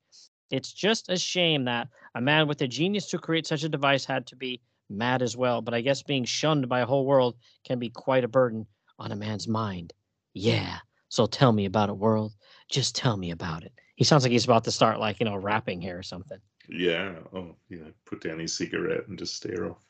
[0.50, 4.04] It's just a shame that a man with the genius to create such a device
[4.04, 5.62] had to be mad as well.
[5.62, 8.66] But I guess being shunned by a whole world can be quite a burden
[8.98, 9.94] on a man's mind.
[10.34, 10.76] Yeah.
[11.08, 12.34] So tell me about it, world.
[12.68, 13.72] Just tell me about it.
[13.94, 16.38] He sounds like he's about to start, like, you know, rapping here or something.
[16.68, 17.14] Yeah.
[17.34, 17.88] Oh, yeah.
[18.04, 19.85] put down his cigarette and just stare off.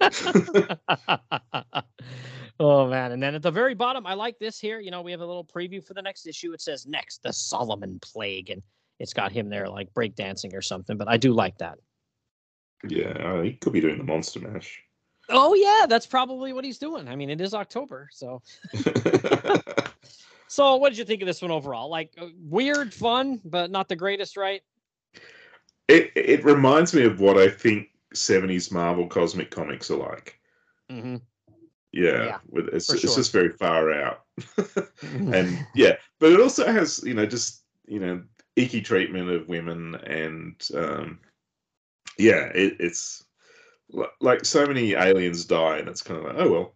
[2.60, 5.10] oh man and then at the very bottom i like this here you know we
[5.10, 6.52] have a little preview for the next issue.
[6.52, 8.62] It says next the solomon plague and
[9.00, 11.78] it's got him there like breakdancing or something but i do like that.
[12.88, 14.80] Yeah uh, he could be doing the monster mash.
[15.30, 17.08] Oh yeah that's probably what he's doing.
[17.08, 18.42] I mean it is october so.
[20.48, 21.90] So what did you think of this one overall?
[21.90, 24.62] Like uh, weird fun but not the greatest right?
[25.88, 30.38] It it reminds me of what i think 70s Marvel cosmic comics are like.
[30.90, 31.16] Mm-hmm.
[31.92, 32.38] Yeah, yeah
[32.72, 32.96] it's, sure.
[32.96, 34.24] it's just very far out.
[35.02, 38.22] and yeah, but it also has, you know, just, you know,
[38.56, 41.20] icky treatment of women and, um,
[42.18, 43.24] yeah, it, it's
[44.20, 46.74] like so many aliens die and it's kind of like, oh, well.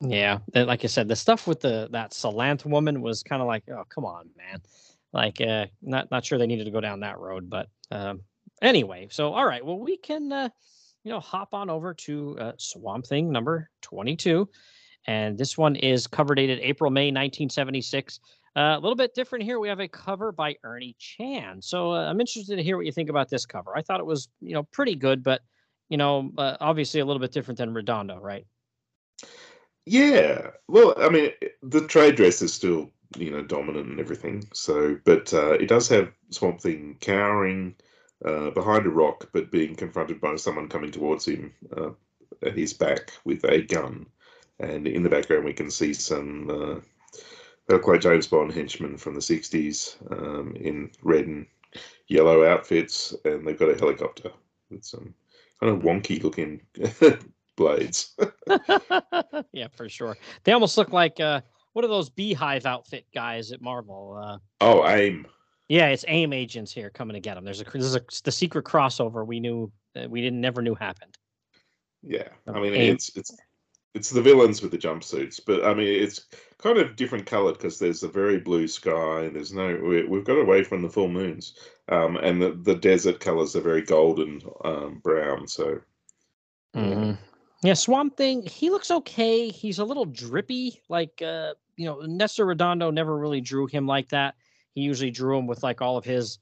[0.00, 3.64] Yeah, like I said, the stuff with the that Salant woman was kind of like,
[3.68, 4.62] oh, come on, man.
[5.12, 8.20] Like, uh, not not sure they needed to go down that road, but um,
[8.62, 10.48] Anyway, so all right, well we can uh,
[11.04, 14.48] you know hop on over to uh, Swamp Thing number 22
[15.06, 18.20] and this one is cover dated April May 1976.
[18.54, 19.58] Uh, a little bit different here.
[19.58, 21.62] We have a cover by Ernie Chan.
[21.62, 23.76] So uh, I'm interested to hear what you think about this cover.
[23.76, 25.40] I thought it was, you know, pretty good, but
[25.88, 28.46] you know, uh, obviously a little bit different than Redondo, right?
[29.86, 30.50] Yeah.
[30.68, 31.30] Well, I mean,
[31.62, 34.46] the trade dress is still, you know, dominant and everything.
[34.52, 37.74] So, but uh, it does have Swamp Thing cowering,
[38.24, 41.90] uh, behind a rock, but being confronted by someone coming towards him uh,
[42.42, 44.06] at his back with a gun.
[44.60, 46.80] And in the background, we can see some uh,
[47.68, 51.46] look like James Bond henchmen from the 60s um, in red and
[52.08, 54.32] yellow outfits, and they've got a helicopter
[54.70, 55.14] with some
[55.60, 56.60] kind of wonky looking
[57.56, 58.16] blades.
[59.52, 60.16] yeah, for sure.
[60.44, 64.18] They almost look like uh, what are those beehive outfit guys at Marvel?
[64.20, 65.26] Uh, oh, AIM.
[65.68, 67.44] Yeah, it's AIM agents here coming to get him.
[67.44, 69.70] There's a there's a the secret crossover we knew
[70.08, 71.16] we didn't never knew happened.
[72.02, 72.94] Yeah, I mean AIM.
[72.94, 73.36] it's it's
[73.94, 76.26] it's the villains with the jumpsuits, but I mean it's
[76.56, 79.24] kind of different colored because there's a very blue sky.
[79.24, 81.54] and There's no we, have got away from the full moons,
[81.90, 85.46] um, and the the desert colors are very golden um, brown.
[85.46, 85.80] So.
[86.76, 87.12] Mm-hmm.
[87.62, 88.42] Yeah, Swamp Thing.
[88.46, 89.48] He looks okay.
[89.48, 90.80] He's a little drippy.
[90.88, 94.36] Like uh, you know, Nestor Redondo never really drew him like that.
[94.78, 96.38] He usually drew him with like all of his,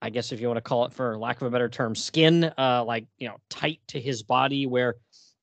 [0.00, 2.44] I guess if you want to call it for lack of a better term, skin,
[2.56, 4.68] uh, like you know, tight to his body.
[4.68, 4.94] Where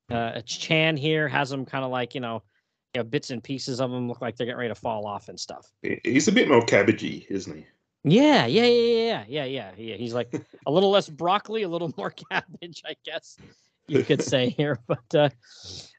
[0.09, 2.41] uh, Chan here has him kind of like you know,
[2.93, 5.27] you know, bits and pieces of him look like they're getting ready to fall off
[5.27, 5.69] and stuff.
[6.05, 7.65] He's a bit more cabbagey, isn't he?
[8.05, 9.95] Yeah, yeah, yeah, yeah, yeah, yeah, yeah.
[9.97, 10.33] He's like
[10.65, 13.38] a little less broccoli, a little more cabbage, I guess
[13.87, 14.79] you could say here.
[14.87, 15.29] But uh,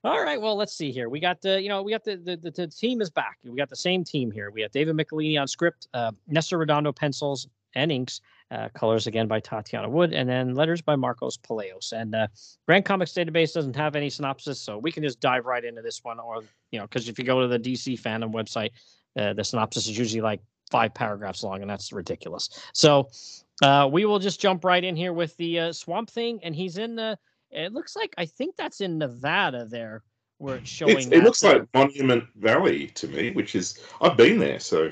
[0.05, 1.09] all right, well, let's see here.
[1.09, 3.39] We got the, you know, we got the, the the, the team is back.
[3.45, 4.51] We got the same team here.
[4.51, 8.21] We have David Michelinie on script, uh, Nestor Redondo pencils and inks,
[8.51, 11.93] uh, colors again by Tatiana Wood, and then letters by Marcos Paleos.
[11.93, 12.29] And uh,
[12.67, 16.05] Grand Comics Database doesn't have any synopsis, so we can just dive right into this
[16.05, 16.21] one.
[16.21, 18.71] Or you know, because if you go to the DC fandom website,
[19.19, 22.49] uh, the synopsis is usually like five paragraphs long, and that's ridiculous.
[22.73, 23.09] So
[23.63, 26.79] uh, we will just jump right in here with the uh, Swamp Thing, and he's
[26.79, 27.19] in the
[27.55, 30.03] It looks like I think that's in Nevada there
[30.39, 30.99] where it's showing.
[30.99, 34.91] It's, it looks like Monument Valley to me, which is I've been there, so.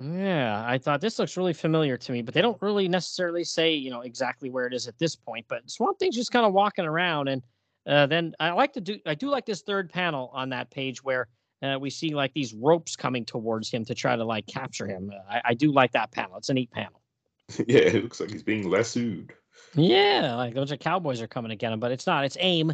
[0.00, 3.72] Yeah, I thought this looks really familiar to me, but they don't really necessarily say,
[3.72, 5.46] you know, exactly where it is at this point.
[5.48, 7.42] But Swamp Thing's just kind of walking around, and
[7.86, 11.02] uh, then I like to do, I do like this third panel on that page
[11.02, 11.28] where
[11.62, 15.12] uh, we see like these ropes coming towards him to try to like capture him.
[15.14, 16.36] Uh, I, I do like that panel.
[16.36, 17.00] It's a neat panel.
[17.66, 19.32] yeah, it looks like he's being lassoed.
[19.74, 22.24] Yeah, like those are cowboys are coming to get him, but it's not.
[22.24, 22.72] It's AIM,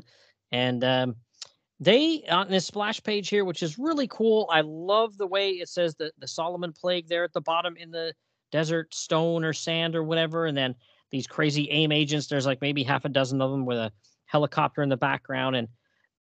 [0.53, 1.17] and um,
[1.79, 4.49] they on this splash page here, which is really cool.
[4.53, 7.91] I love the way it says the the Solomon plague there at the bottom in
[7.91, 8.13] the
[8.53, 10.75] desert stone or sand or whatever, and then
[11.11, 12.27] these crazy AIM agents.
[12.27, 13.93] There's like maybe half a dozen of them with a
[14.27, 15.69] helicopter in the background, and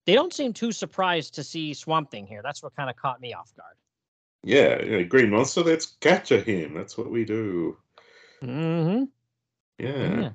[0.05, 2.41] they don't seem too surprised to see Swamp Thing here.
[2.43, 3.75] That's what kind of caught me off guard.
[4.43, 5.63] Yeah, yeah, Green Monster.
[5.63, 6.73] Let's capture him.
[6.73, 7.77] That's what we do.
[8.41, 9.05] Mm-hmm.
[9.79, 10.19] Yeah.
[10.19, 10.29] yeah.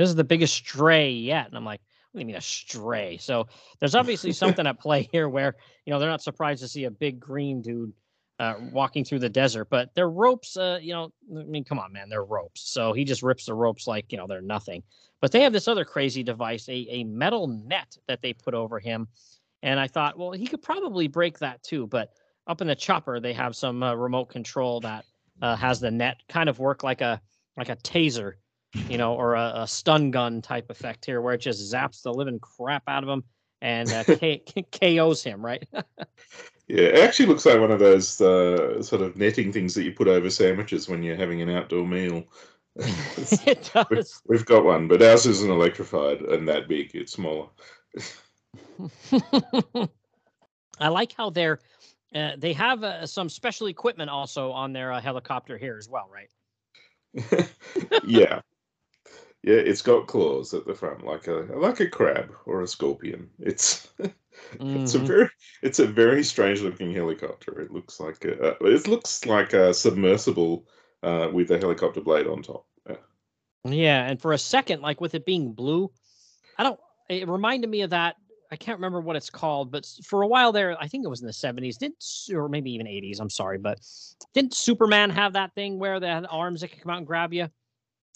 [0.00, 3.18] This is the biggest stray yet, and I'm like, what do you mean a stray?
[3.18, 3.46] So
[3.80, 6.90] there's obviously something at play here where you know they're not surprised to see a
[6.90, 7.92] big green dude
[8.38, 11.92] uh, walking through the desert, but their ropes, uh, you know, I mean, come on,
[11.92, 12.62] man, they're ropes.
[12.62, 14.82] So he just rips the ropes like you know they're nothing.
[15.20, 18.78] But they have this other crazy device, a a metal net that they put over
[18.78, 19.06] him,
[19.62, 21.86] and I thought, well, he could probably break that too.
[21.86, 22.14] But
[22.46, 25.04] up in the chopper, they have some uh, remote control that
[25.42, 27.20] uh, has the net kind of work like a
[27.58, 28.36] like a taser
[28.88, 32.12] you know, or a, a, stun gun type effect here, where it just zaps the
[32.12, 33.24] living crap out of him
[33.60, 35.66] and uh, K- KOs him, right?
[36.68, 39.92] yeah, it actually looks like one of those uh, sort of netting things that you
[39.92, 42.24] put over sandwiches when you're having an outdoor meal.
[42.76, 43.86] it does.
[43.90, 46.94] We've, we've got one, but ours isn't electrified and that big.
[46.94, 47.48] It's smaller.
[50.80, 51.58] I like how they're
[52.14, 56.10] uh, they have uh, some special equipment also on their uh, helicopter here as well,
[56.12, 56.30] right?
[58.04, 58.40] yeah,
[59.42, 63.30] yeah, it's got claws at the front, like a like a crab or a scorpion.
[63.38, 64.76] It's mm-hmm.
[64.82, 65.06] it's a mm-hmm.
[65.06, 65.30] very
[65.62, 67.60] it's a very strange looking helicopter.
[67.60, 70.66] It looks like a, it looks like a submersible
[71.02, 72.66] uh, with a helicopter blade on top.
[72.86, 72.96] Yeah.
[73.64, 75.90] yeah, and for a second, like with it being blue,
[76.58, 76.80] I don't.
[77.08, 78.16] It reminded me of that.
[78.52, 81.20] I can't remember what it's called, but for a while there, I think it was
[81.20, 83.20] in the seventies, didn't or maybe even eighties.
[83.20, 83.78] I'm sorry, but
[84.34, 87.32] didn't Superman have that thing where they had arms that could come out and grab
[87.32, 87.48] you?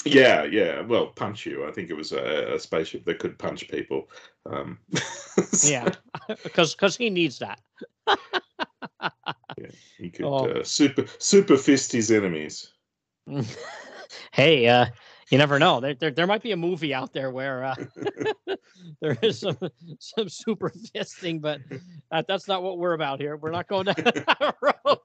[0.04, 0.82] Yeah, yeah.
[0.82, 1.66] Well, punch you.
[1.66, 4.10] I think it was a, a spaceship that could punch people.
[4.44, 4.78] Um,
[5.64, 5.88] yeah,
[6.42, 7.60] because because he needs that.
[8.06, 10.46] yeah, he could oh.
[10.46, 12.70] uh, super super fist his enemies.
[14.32, 14.86] hey, uh,
[15.30, 15.80] you never know.
[15.80, 17.74] There, there, there might be a movie out there where uh,
[19.00, 19.56] there is some
[19.98, 21.62] some super fisting, but
[22.10, 23.38] that, that's not what we're about here.
[23.38, 24.98] We're not going down that road.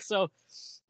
[0.00, 0.28] so,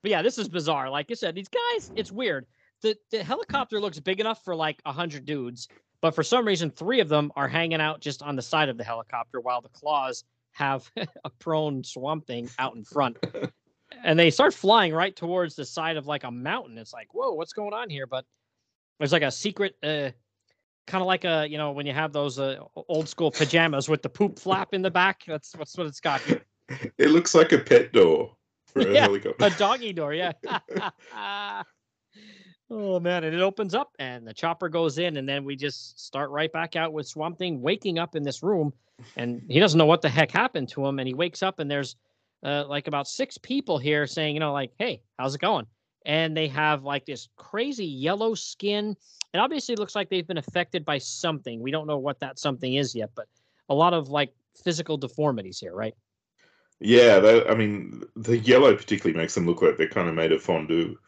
[0.00, 0.88] but yeah, this is bizarre.
[0.88, 2.46] Like I said, these guys, it's weird
[2.85, 5.68] the, the helicopter looks big enough for like a hundred dudes,
[6.03, 8.77] but for some reason, three of them are hanging out just on the side of
[8.77, 10.88] the helicopter while the claws have
[11.25, 13.16] a prone swamp thing out in front.
[14.05, 16.77] and they start flying right towards the side of like a mountain.
[16.77, 18.07] It's like, whoa, what's going on here?
[18.07, 18.27] But
[18.99, 20.11] there's like a secret, uh,
[20.87, 24.03] kind of like a you know when you have those uh, old school pajamas with
[24.03, 25.23] the poop flap in the back.
[25.27, 26.42] That's that's what it's got here.
[26.99, 29.47] It looks like a pet door for a yeah, helicopter.
[29.47, 30.33] A doggy door, yeah.
[32.70, 36.00] Oh man, and it opens up and the chopper goes in, and then we just
[36.00, 38.72] start right back out with Swamp Thing waking up in this room,
[39.16, 41.70] and he doesn't know what the heck happened to him, and he wakes up and
[41.70, 41.96] there's
[42.44, 45.66] uh, like about six people here saying, you know, like, hey, how's it going?
[46.07, 48.96] And they have like this crazy yellow skin.
[49.33, 51.61] It obviously looks like they've been affected by something.
[51.61, 53.27] We don't know what that something is yet, but
[53.70, 55.94] a lot of like physical deformities here, right?
[56.81, 60.33] Yeah, that, I mean, the yellow particularly makes them look like they're kind of made
[60.33, 60.98] of fondue.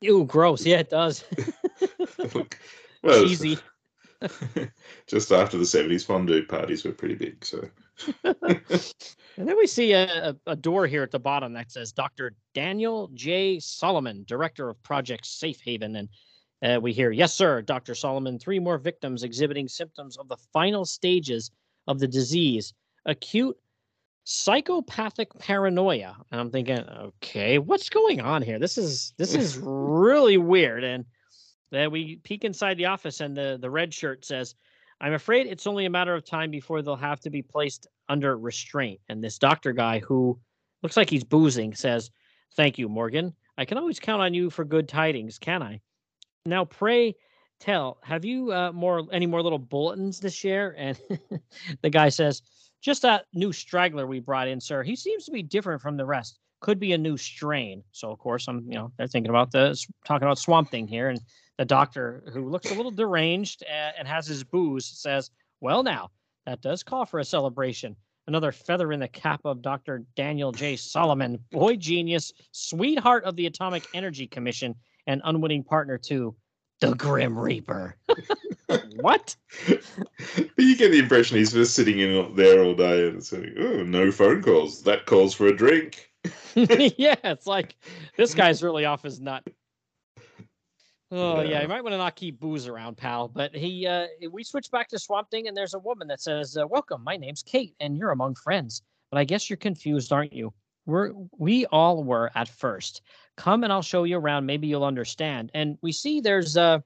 [0.00, 0.64] Ew, gross.
[0.64, 1.24] Yeah, it does.
[3.02, 3.58] well, Cheesy.
[5.06, 7.44] just after the 70s, fondue parties were pretty big.
[7.44, 7.68] So,
[8.22, 12.34] and then we see a, a door here at the bottom that says Dr.
[12.54, 13.58] Daniel J.
[13.60, 15.96] Solomon, Director of Project Safe Haven.
[15.96, 16.08] And
[16.62, 17.94] uh, we hear, Yes, sir, Dr.
[17.94, 21.50] Solomon, three more victims exhibiting symptoms of the final stages
[21.86, 22.74] of the disease
[23.06, 23.56] acute
[24.30, 26.16] psychopathic paranoia.
[26.30, 28.60] And I'm thinking, okay, what's going on here?
[28.60, 30.84] This is this is really weird.
[30.84, 31.04] And
[31.72, 34.54] then we peek inside the office, and the the red shirt says,
[35.00, 38.38] "I'm afraid it's only a matter of time before they'll have to be placed under
[38.38, 40.38] restraint." And this doctor guy, who
[40.82, 42.10] looks like he's boozing, says,
[42.54, 43.34] "Thank you, Morgan.
[43.58, 45.80] I can always count on you for good tidings, can I?"
[46.46, 47.16] Now, pray
[47.58, 50.74] tell, have you uh, more any more little bulletins to share?
[50.78, 50.98] And
[51.82, 52.42] the guy says,
[52.80, 54.82] just that new straggler we brought in, sir.
[54.82, 56.38] He seems to be different from the rest.
[56.60, 57.82] Could be a new strain.
[57.92, 61.08] So of course I'm, you know, they're thinking about the talking about Swamp Thing here,
[61.08, 61.20] and
[61.58, 66.10] The doctor, who looks a little deranged and, and has his booze, says, Well, now,
[66.46, 67.96] that does call for a celebration.
[68.26, 70.04] Another feather in the cap of Dr.
[70.16, 70.76] Daniel J.
[70.76, 74.74] Solomon, boy genius, sweetheart of the Atomic Energy Commission,
[75.06, 76.34] and unwitting partner to
[76.80, 77.96] the Grim Reaper.
[78.96, 79.36] what?
[79.68, 79.84] but
[80.56, 84.10] you get the impression he's just sitting in there all day and saying, "Oh, no
[84.10, 84.82] phone calls.
[84.82, 86.10] That calls for a drink."
[86.54, 87.76] yeah, it's like
[88.16, 89.44] this guy's really off his nut.
[91.12, 93.28] Oh yeah, yeah you might want to not keep booze around, pal.
[93.28, 96.56] But he, uh, we switch back to Swamp Thing, and there's a woman that says,
[96.56, 100.32] uh, "Welcome, my name's Kate, and you're among friends." But I guess you're confused, aren't
[100.32, 100.52] you?
[100.90, 103.02] We're we all were at first.
[103.36, 104.46] Come and I'll show you around.
[104.46, 105.50] Maybe you'll understand.
[105.54, 106.82] And we see there's a,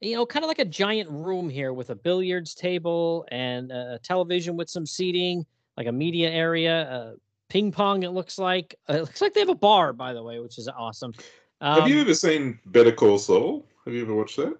[0.00, 4.00] you know, kind of like a giant room here with a billiards table and a
[4.02, 7.12] television with some seating, like a media area, uh,
[7.48, 8.02] ping pong.
[8.02, 8.74] It looks like.
[8.88, 11.12] Uh, it looks like they have a bar, by the way, which is awesome.
[11.60, 13.66] Um, have you um, ever seen Better Call Saul?
[13.84, 14.54] Have you ever watched that?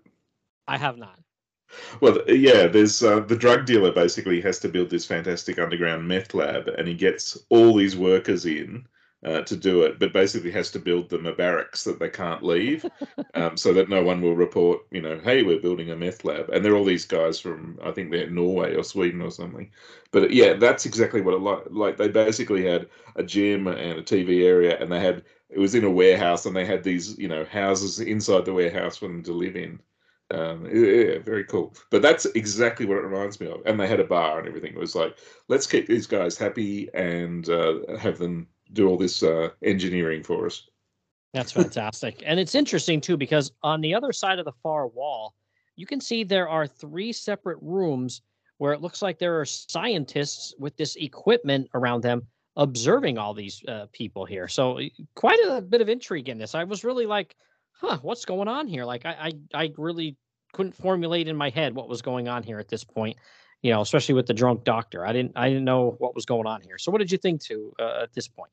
[0.69, 1.19] I have not.
[2.01, 6.35] Well, yeah, there's uh, the drug dealer basically has to build this fantastic underground meth
[6.35, 8.87] lab, and he gets all these workers in
[9.25, 12.43] uh, to do it, but basically has to build them a barracks that they can't
[12.43, 12.85] leave,
[13.35, 16.49] um, so that no one will report, you know, hey, we're building a meth lab,
[16.51, 19.71] and they're all these guys from I think they're Norway or Sweden or something.
[20.13, 21.65] But yeah, that's exactly what it like.
[21.71, 25.75] Like they basically had a gym and a TV area, and they had it was
[25.75, 29.23] in a warehouse, and they had these you know houses inside the warehouse for them
[29.25, 29.81] to live in.
[30.31, 31.75] Um, yeah, very cool.
[31.91, 33.61] But that's exactly what it reminds me of.
[33.65, 34.73] And they had a bar and everything.
[34.73, 35.17] It was like,
[35.49, 40.47] let's keep these guys happy and uh, have them do all this uh, engineering for
[40.47, 40.69] us.
[41.33, 42.23] That's fantastic.
[42.25, 45.35] and it's interesting too because on the other side of the far wall,
[45.77, 48.23] you can see there are three separate rooms
[48.59, 53.63] where it looks like there are scientists with this equipment around them observing all these
[53.69, 54.49] uh, people here.
[54.49, 54.81] So
[55.15, 56.55] quite a bit of intrigue in this.
[56.55, 57.37] I was really like,
[57.81, 58.85] huh, what's going on here?
[58.85, 60.17] Like I, I, I really
[60.53, 63.17] couldn't formulate in my head what was going on here at this point.
[63.63, 65.05] You know, especially with the drunk doctor.
[65.05, 66.79] I didn't, I didn't know what was going on here.
[66.79, 68.51] So what did you think to uh, at this point?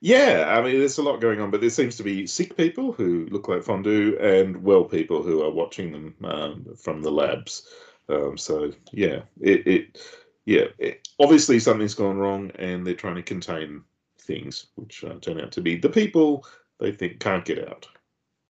[0.00, 2.92] Yeah, I mean, there's a lot going on, but there seems to be sick people
[2.92, 7.66] who look like fondue and well people who are watching them um, from the labs.
[8.08, 9.98] Um, so yeah, it, it
[10.44, 13.82] yeah, it, obviously something's gone wrong, and they're trying to contain
[14.18, 16.46] things, which uh, turn out to be the people
[16.78, 17.86] they think can't get out.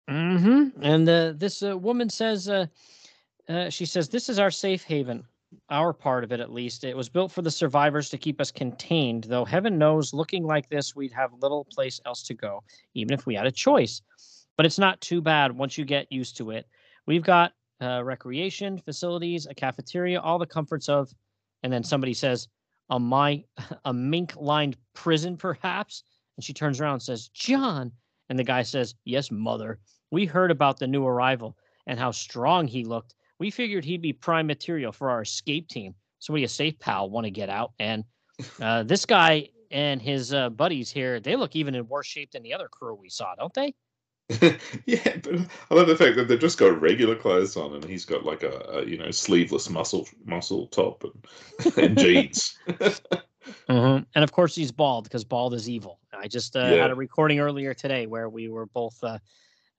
[0.09, 0.83] Mm-hmm.
[0.83, 2.65] And uh, this uh, woman says, uh,
[3.47, 5.23] uh, she says, this is our safe haven,
[5.69, 6.83] our part of it at least.
[6.83, 10.69] It was built for the survivors to keep us contained, though heaven knows, looking like
[10.69, 14.01] this, we'd have little place else to go, even if we had a choice.
[14.57, 16.67] But it's not too bad once you get used to it.
[17.07, 21.11] We've got uh, recreation facilities, a cafeteria, all the comforts of,
[21.63, 22.47] and then somebody says,
[22.89, 23.43] a my
[23.85, 26.03] a mink lined prison, perhaps.
[26.37, 27.91] And she turns around and says, John.
[28.31, 29.77] And the guy says, Yes, mother.
[30.09, 33.13] We heard about the new arrival and how strong he looked.
[33.39, 35.95] We figured he'd be prime material for our escape team.
[36.19, 37.73] So we a safe pal want to get out.
[37.77, 38.05] And
[38.61, 42.41] uh, this guy and his uh, buddies here, they look even in worse shape than
[42.41, 43.75] the other crew we saw, don't they?
[44.85, 45.35] yeah, but
[45.69, 48.43] I love the fact that they've just got regular clothes on, and he's got like
[48.43, 52.57] a, a you know sleeveless muscle muscle top and, and jeans.
[53.69, 54.03] mm-hmm.
[54.15, 55.99] And of course, he's bald because bald is evil.
[56.13, 56.81] I just uh, yeah.
[56.81, 59.17] had a recording earlier today where we were both uh,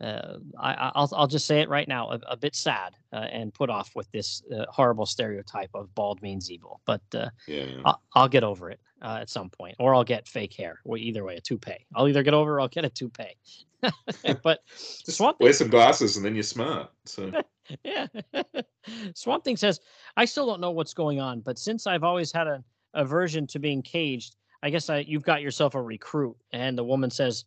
[0.02, 3.54] uh, I, will I'll just say it right now, a, a bit sad uh, and
[3.54, 6.80] put off with this uh, horrible stereotype of bald means evil.
[6.86, 7.76] But uh, yeah.
[7.84, 10.80] I'll, I'll, get over it uh, at some point, or I'll get fake hair.
[10.84, 11.86] Well, either way, a toupee.
[11.94, 13.36] I'll either get over, or I'll get a toupee.
[14.42, 16.90] but just Swamp wear some glasses, and then you're smart.
[17.04, 17.30] So
[17.84, 18.06] yeah,
[19.14, 19.80] Swamp Thing says,
[20.16, 22.64] "I still don't know what's going on, but since I've always had an
[22.94, 27.10] aversion to being caged, I guess I, you've got yourself a recruit." And the woman
[27.10, 27.44] says,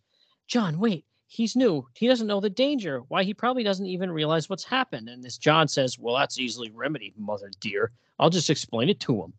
[0.47, 1.85] "John, wait." he's new.
[1.93, 3.01] He doesn't know the danger.
[3.07, 5.09] Why he probably doesn't even realize what's happened.
[5.09, 7.91] And this John says, Well, that's easily remedied, mother dear.
[8.19, 9.33] I'll just explain it to him.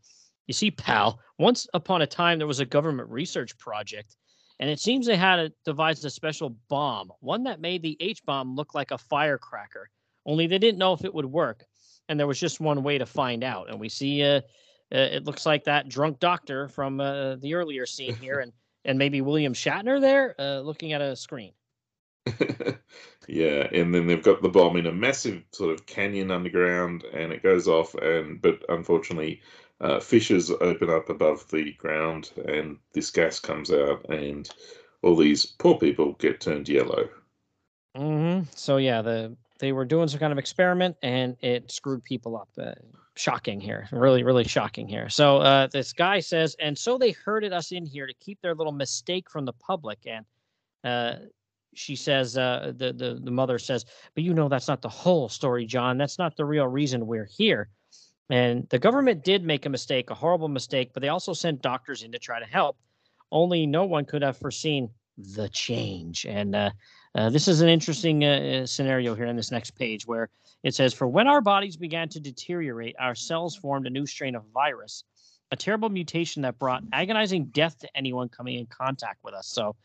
[0.47, 4.17] You see, pal, once upon a time there was a government research project,
[4.61, 8.25] and it seems they had a, devised a special bomb, one that made the H
[8.25, 9.91] bomb look like a firecracker.
[10.25, 11.65] Only they didn't know if it would work,
[12.09, 13.71] and there was just one way to find out.
[13.71, 14.43] And we see, uh,
[14.91, 18.53] it looks like that drunk doctor from uh, the earlier scene here, and
[18.85, 21.53] and maybe William Shatner there, uh, looking at a screen.
[23.29, 27.33] yeah, and then they've got the bomb in a massive sort of canyon underground, and
[27.33, 27.95] it goes off.
[27.95, 29.43] And but unfortunately,
[29.81, 34.49] uh, fissures open up above the ground, and this gas comes out, and
[35.03, 37.09] all these poor people get turned yellow.
[37.97, 38.45] Mm-hmm.
[38.55, 42.49] So yeah, the they were doing some kind of experiment, and it screwed people up.
[42.61, 42.73] Uh,
[43.19, 45.09] shocking here, really, really shocking here.
[45.09, 48.55] So uh, this guy says, and so they herded us in here to keep their
[48.55, 50.25] little mistake from the public, and
[50.85, 51.25] uh,
[51.75, 53.85] she says, uh, the, the the mother says,
[54.15, 55.99] but you know that's not the whole story, John.
[55.99, 57.69] That's not the real reason we're here.
[58.31, 62.03] And the government did make a mistake, a horrible mistake, but they also sent doctors
[62.03, 62.77] in to try to help.
[63.31, 66.27] Only no one could have foreseen the change.
[66.27, 66.71] And uh,
[67.17, 70.29] uh, this is an interesting uh, uh, scenario here in this next page where
[70.63, 74.35] it says, For when our bodies began to deteriorate, our cells formed a new strain
[74.35, 75.05] of virus,
[75.51, 79.47] a terrible mutation that brought agonizing death to anyone coming in contact with us.
[79.47, 79.77] So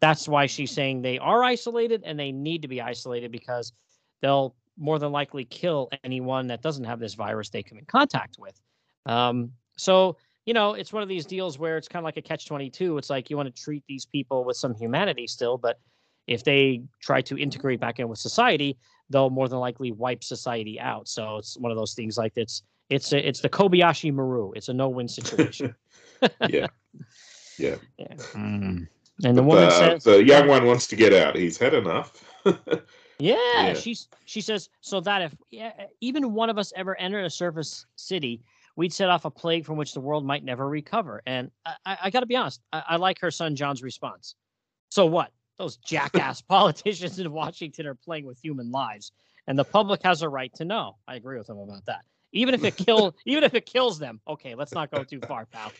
[0.00, 3.72] that's why she's saying they are isolated and they need to be isolated because
[4.20, 8.36] they'll more than likely kill anyone that doesn't have this virus they come in contact
[8.38, 8.60] with.
[9.06, 12.22] Um, so, you know, it's one of these deals where it's kind of like a
[12.22, 12.98] catch 22.
[12.98, 15.78] It's like you want to treat these people with some humanity still, but
[16.26, 18.76] if they try to integrate back in with society,
[19.10, 21.08] they'll more than likely wipe society out.
[21.08, 24.52] So it's one of those things like it's it's a, it's the Kobayashi Maru.
[24.52, 25.74] It's a no-win situation.
[26.48, 26.66] yeah.
[27.58, 27.76] Yeah.
[27.98, 28.14] yeah.
[28.32, 28.86] Mm.
[29.24, 31.36] And the woman the, says the young one wants to get out.
[31.36, 32.22] He's had enough.
[33.18, 37.24] yeah, yeah, she's she says so that if yeah, even one of us ever entered
[37.24, 38.42] a surface city,
[38.76, 41.22] we'd set off a plague from which the world might never recover.
[41.26, 44.34] And I, I got to be honest, I, I, like her son John's response.
[44.90, 45.32] So what?
[45.58, 49.12] Those jackass politicians in Washington are playing with human lives,
[49.46, 50.96] and the public has a right to know.
[51.08, 52.04] I agree with him about that.
[52.32, 54.20] Even if it kill, even if it kills them.
[54.28, 55.72] Okay, let's not go too far, pal.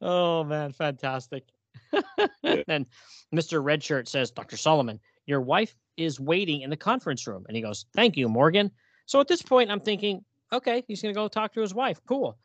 [0.00, 1.44] Oh man, fantastic.
[1.92, 2.86] and
[3.34, 3.62] Mr.
[3.62, 4.56] Redshirt says, Dr.
[4.56, 7.44] Solomon, your wife is waiting in the conference room.
[7.48, 8.70] And he goes, Thank you, Morgan.
[9.06, 12.00] So at this point, I'm thinking, okay, he's going to go talk to his wife.
[12.06, 12.36] Cool.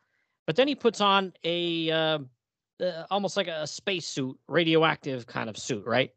[0.46, 2.18] But then he puts on a uh,
[2.80, 6.10] uh, almost like a space suit, radioactive kind of suit, right?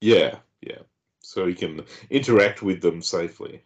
[0.00, 0.78] Yeah, yeah.
[1.20, 3.64] So he can interact with them safely.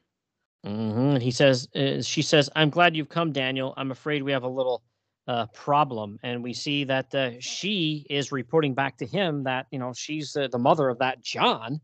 [0.66, 1.14] Mm-hmm.
[1.14, 3.74] And he says, uh, she says, I'm glad you've come, Daniel.
[3.76, 4.82] I'm afraid we have a little
[5.28, 6.18] uh, problem.
[6.22, 10.36] And we see that uh, she is reporting back to him that, you know, she's
[10.36, 11.80] uh, the mother of that John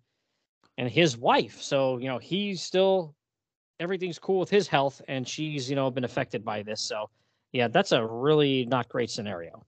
[0.76, 1.60] and his wife.
[1.60, 3.14] So, you know, he's still,
[3.80, 6.80] everything's cool with his health and she's, you know, been affected by this.
[6.80, 7.10] So,
[7.52, 9.64] yeah, that's a really not great scenario.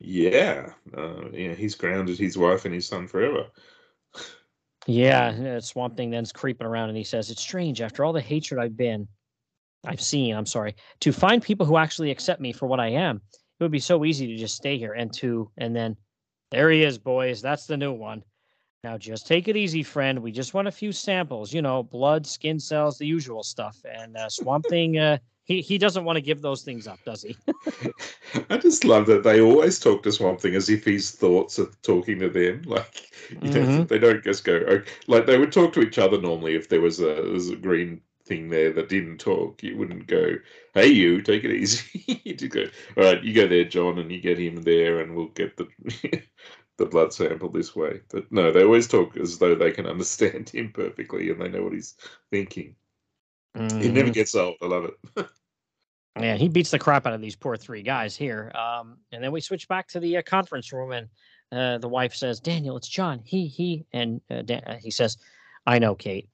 [0.00, 0.72] Yeah.
[0.96, 3.46] Uh, yeah, he's grounded his wife and his son forever.
[4.86, 7.80] Yeah, Swamp Thing then's creeping around and he says, It's strange.
[7.80, 9.06] After all the hatred I've been,
[9.84, 13.20] I've seen, I'm sorry, to find people who actually accept me for what I am.
[13.58, 15.96] It would be so easy to just stay here and to, and then
[16.50, 17.40] there he is, boys.
[17.40, 18.22] That's the new one.
[18.84, 20.18] Now just take it easy, friend.
[20.18, 23.78] We just want a few samples, you know, blood, skin cells, the usual stuff.
[23.84, 27.22] And uh, Swamp Thing, uh, he he doesn't want to give those things up, does
[27.22, 27.36] he?
[28.50, 31.70] I just love that they always talk to Swamp Thing as if his thoughts are
[31.82, 32.62] talking to them.
[32.72, 33.84] Like you mm-hmm.
[33.84, 36.80] they don't just go oh, like they would talk to each other normally if there
[36.80, 40.36] was a, there was a green thing there that didn't talk, you wouldn't go,
[40.74, 42.64] "Hey, you, take it easy." you just go,
[42.96, 45.68] "All right, you go there, John, and you get him there, and we'll get the
[46.78, 50.48] the blood sample this way." But no, they always talk as though they can understand
[50.48, 51.96] him perfectly and they know what he's
[52.30, 52.76] thinking.
[53.56, 53.82] Mm.
[53.82, 54.12] It never mm-hmm.
[54.12, 54.56] gets old.
[54.62, 55.26] I love it.
[56.20, 58.52] Yeah, he beats the crap out of these poor three guys here.
[58.54, 61.08] Um, and then we switch back to the uh, conference room, and
[61.50, 65.16] uh, the wife says, "Daniel, it's John." He he, and uh, Dan- uh, he says,
[65.66, 66.28] "I know, Kate.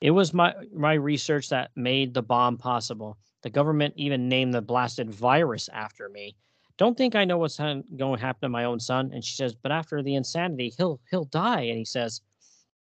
[0.00, 3.18] It was my my research that made the bomb possible.
[3.42, 6.36] The government even named the blasted virus after me.
[6.76, 9.10] Don't think I know what's going to happen to my own son.
[9.12, 11.62] And she says, but after the insanity, he'll he'll die.
[11.62, 12.20] And he says,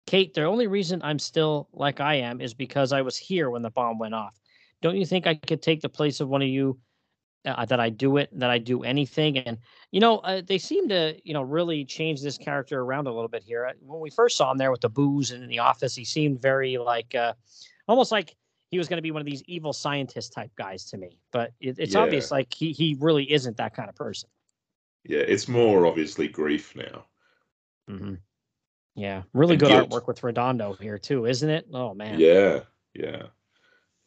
[0.09, 3.61] Kate, the only reason I'm still like I am is because I was here when
[3.61, 4.40] the bomb went off.
[4.80, 6.78] Don't you think I could take the place of one of you
[7.44, 9.36] uh, that I do it, that I do anything.
[9.36, 9.59] And,
[9.90, 13.28] you know, uh, they seem to, you know, really change this character around a little
[13.28, 13.66] bit here.
[13.66, 16.06] Uh, when we first saw him there with the booze and in the office, he
[16.06, 17.34] seemed very like, uh,
[17.86, 18.34] almost like
[18.70, 21.18] he was going to be one of these evil scientist type guys to me.
[21.32, 22.00] But it, it's yeah.
[22.00, 24.30] obvious like he, he really isn't that kind of person.
[25.04, 27.04] Yeah, it's more obviously grief now.
[27.90, 28.14] Mm-hmm.
[28.99, 29.90] Yeah, really and good guilt.
[29.90, 31.68] artwork with Redondo here too, isn't it?
[31.72, 32.18] Oh man.
[32.18, 32.61] Yeah,
[32.94, 33.22] yeah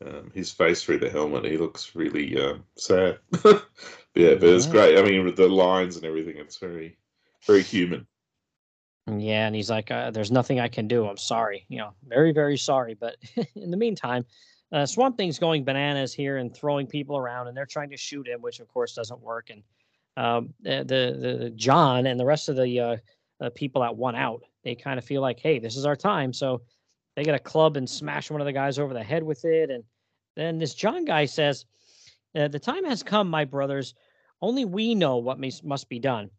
[0.06, 1.46] um, his face through the helmet.
[1.46, 3.20] He looks really uh, sad.
[3.46, 4.98] yeah, but it's great.
[4.98, 6.98] I mean, with the lines and everything, it's very,
[7.46, 8.08] very human.
[9.08, 11.08] Yeah, and he's like, uh, "There's nothing I can do.
[11.08, 11.66] I'm sorry.
[11.70, 13.18] You know, very, very sorry." But
[13.56, 14.26] in the meantime,
[14.72, 18.28] uh, Swamp Thing's going bananas here and throwing people around, and they're trying to shoot
[18.28, 19.50] him, which of course doesn't work.
[19.50, 19.64] And
[20.18, 23.02] um, the, the, the John and the rest of the
[23.42, 26.32] uh, people that won out, they kind of feel like, "Hey, this is our time."
[26.32, 26.62] So
[27.16, 29.70] they get a club and smash one of the guys over the head with it.
[29.70, 29.84] And
[30.36, 31.66] then this John guy says,
[32.36, 33.94] uh, The time has come, my brothers.
[34.42, 36.30] Only we know what must be done.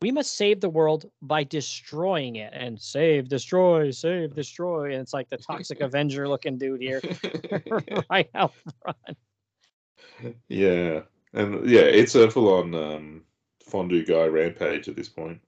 [0.00, 4.92] We must save the world by destroying it and save, destroy, save, destroy.
[4.92, 7.00] And it's like the toxic Avenger looking dude here,
[8.10, 8.52] right out
[8.82, 9.18] front.
[10.48, 11.02] Yeah.
[11.34, 13.22] And yeah, it's a full on um,
[13.64, 15.40] fondue guy rampage at this point.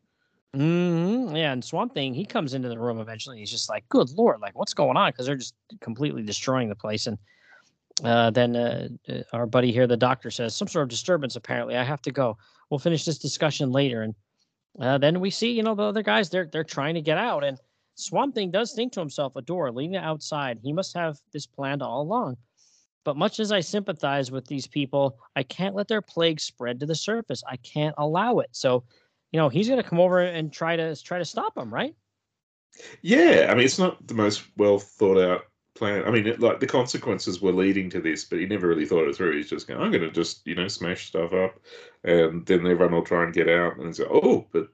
[0.55, 1.35] Mm-hmm.
[1.35, 3.39] Yeah, and Swamp Thing, he comes into the room eventually.
[3.39, 6.77] he's just like, "Good lord, like what's going on?" Because they're just completely destroying the
[6.77, 7.07] place.
[7.07, 7.19] And
[8.05, 11.35] uh, then uh, uh, our buddy here, the doctor, says some sort of disturbance.
[11.37, 12.37] Apparently, I have to go.
[12.71, 14.03] We'll finish this discussion later.
[14.03, 14.15] And
[14.81, 16.31] uh, then we see, you know, the other guys.
[16.31, 17.59] They're they're trying to get out, and
[17.97, 20.59] Swamp Thing does think to himself, a door leading outside.
[20.63, 22.37] He must have this planned all along.
[23.05, 26.87] But much as I sympathize with these people, I can't let their plague spread to
[26.87, 27.43] the surface.
[27.47, 28.49] I can't allow it.
[28.53, 28.83] So
[29.35, 31.93] you know he's going to come over and try to try to stop him, right?
[33.03, 35.43] Yeah, I mean it's not the most well thought out
[35.75, 36.05] plan.
[36.05, 39.09] I mean, it, like the consequences were leading to this, but he never really thought
[39.09, 39.37] it through.
[39.37, 41.59] He's just going, I'm going to just you know smash stuff up,
[42.05, 44.69] and then everyone will try and get out, and like, oh, but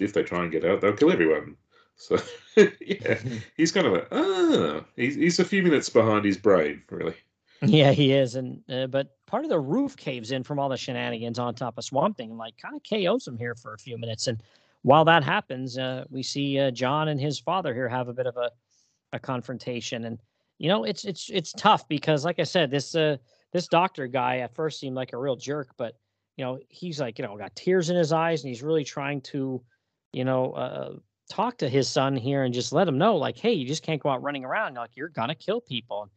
[0.00, 1.54] if they try and get out, they'll kill everyone.
[1.96, 2.16] So
[2.56, 3.18] yeah,
[3.58, 7.16] he's kind of like, ah, he's he's a few minutes behind his brain, really.
[7.64, 10.76] Yeah, he is, and uh, but part of the roof caves in from all the
[10.76, 13.78] shenanigans on top of Swamp Thing, and like kind of KOs him here for a
[13.78, 14.26] few minutes.
[14.26, 14.42] And
[14.82, 18.26] while that happens, uh, we see uh, John and his father here have a bit
[18.26, 18.50] of a
[19.12, 20.18] a confrontation, and
[20.58, 23.16] you know it's it's it's tough because, like I said, this uh
[23.52, 25.96] this doctor guy at first seemed like a real jerk, but
[26.36, 29.22] you know he's like you know got tears in his eyes, and he's really trying
[29.22, 29.62] to
[30.12, 30.92] you know uh,
[31.30, 34.02] talk to his son here and just let him know like, hey, you just can't
[34.02, 36.10] go out running around like you're gonna kill people.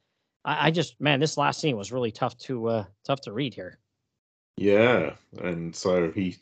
[0.46, 3.54] I, I just man, this last scene was really tough to uh tough to read
[3.54, 3.80] here.
[4.58, 6.38] Yeah, and so he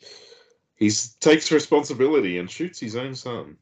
[0.76, 0.90] he
[1.20, 3.56] takes responsibility and shoots his own son.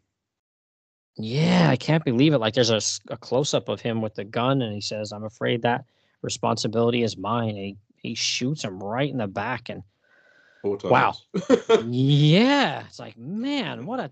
[1.17, 2.39] Yeah, I can't believe it.
[2.39, 2.81] Like there's a,
[3.13, 5.85] a close up of him with the gun, and he says, "I'm afraid that
[6.23, 9.83] responsibility is mine." And he he shoots him right in the back, and
[10.63, 11.15] wow,
[11.87, 14.11] yeah, it's like man, what a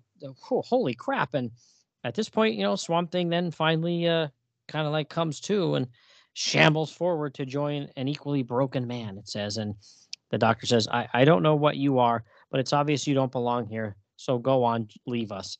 [0.50, 1.34] oh, holy crap!
[1.34, 1.50] And
[2.04, 4.28] at this point, you know, Swamp Thing then finally uh
[4.68, 5.88] kind of like comes to, and
[6.34, 9.56] shambles forward to join an equally broken man, it says.
[9.56, 9.74] And
[10.30, 13.32] the doctor says, I, I don't know what you are, but it's obvious you don't
[13.32, 13.96] belong here.
[14.16, 15.58] So go on, leave us.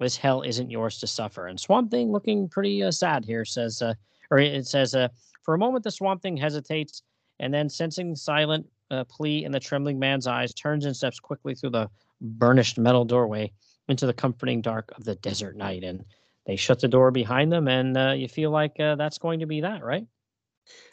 [0.00, 1.46] This hell isn't yours to suffer.
[1.46, 3.94] And Swamp Thing, looking pretty uh, sad here, says, uh,
[4.30, 5.08] or it says, uh,
[5.42, 7.02] for a moment, the Swamp Thing hesitates,
[7.38, 11.54] and then, sensing silent uh, plea in the trembling man's eyes, turns and steps quickly
[11.54, 11.88] through the
[12.20, 13.50] burnished metal doorway
[13.88, 15.82] into the comforting dark of the desert night.
[15.82, 16.04] And
[16.46, 19.46] they shut the door behind them, and uh, you feel like uh, that's going to
[19.46, 20.06] be that, right?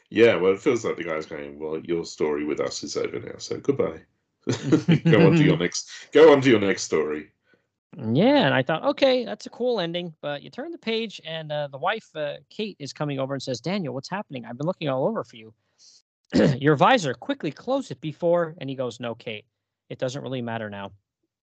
[0.10, 3.20] Yeah, well, it feels like the guy's going, "Well, your story with us is over
[3.20, 4.02] now, so goodbye.
[4.48, 5.90] go on to your next.
[6.12, 7.32] Go on to your next story."
[7.98, 10.14] Yeah, and I thought, okay, that's a cool ending.
[10.22, 13.42] But you turn the page, and uh, the wife, uh, Kate, is coming over and
[13.42, 14.46] says, "Daniel, what's happening?
[14.46, 15.54] I've been looking all over for you.
[16.60, 19.46] your visor, quickly close it before." And he goes, "No, Kate,
[19.90, 20.92] it doesn't really matter now.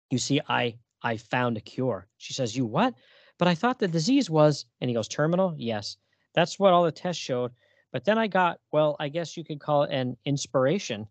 [0.09, 2.93] You see, I I found a cure." She says, "You what?"
[3.39, 5.55] But I thought the disease was, and he goes, "Terminal?
[5.57, 5.97] Yes,
[6.35, 7.51] that's what all the tests showed."
[7.91, 11.07] But then I got, well, I guess you could call it an inspiration.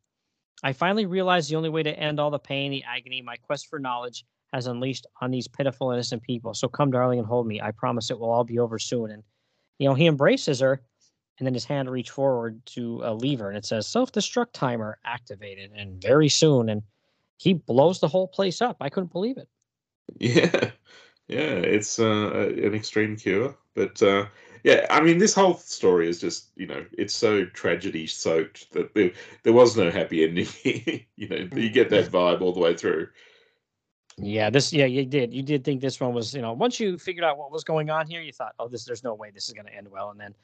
[0.62, 3.68] I finally realized the only way to end all the pain, the agony, my quest
[3.68, 6.54] for knowledge has unleashed on these pitiful, innocent people.
[6.54, 7.60] So come, darling, and hold me.
[7.60, 9.10] I promise it will all be over soon.
[9.10, 9.22] And,
[9.78, 10.80] you know, he embraces her,
[11.38, 14.98] and then his hand reached forward to a lever, and it says self destruct timer
[15.04, 16.68] activated, and very soon.
[16.68, 16.82] And
[17.36, 18.76] he blows the whole place up.
[18.80, 19.48] I couldn't believe it.
[20.18, 20.70] Yeah.
[21.28, 21.40] Yeah.
[21.42, 23.56] It's uh, an extreme cure.
[23.74, 24.26] But, uh,
[24.64, 28.94] yeah, I mean, this whole story is just, you know, it's so tragedy soaked that
[28.94, 29.12] there,
[29.44, 30.48] there was no happy ending.
[31.16, 33.08] you know, you get that vibe all the way through.
[34.20, 35.32] Yeah, this, yeah, you did.
[35.32, 37.88] You did think this one was, you know, once you figured out what was going
[37.88, 40.10] on here, you thought, oh, this, there's no way this is going to end well.
[40.10, 40.34] And then,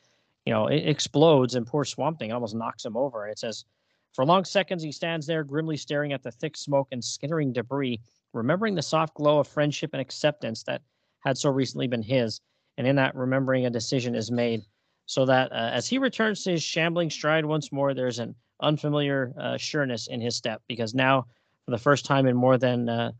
[0.46, 3.26] you know, it explodes and poor Swamp Thing almost knocks him over.
[3.26, 3.64] It says,
[4.12, 8.00] for long seconds, he stands there grimly staring at the thick smoke and skittering debris,
[8.34, 10.82] remembering the soft glow of friendship and acceptance that
[11.20, 12.40] had so recently been his
[12.76, 14.62] and in that remembering a decision is made
[15.06, 19.32] so that uh, as he returns to his shambling stride once more there's an unfamiliar
[19.40, 21.24] uh, sureness in his step because now
[21.64, 23.12] for the first time in more than uh,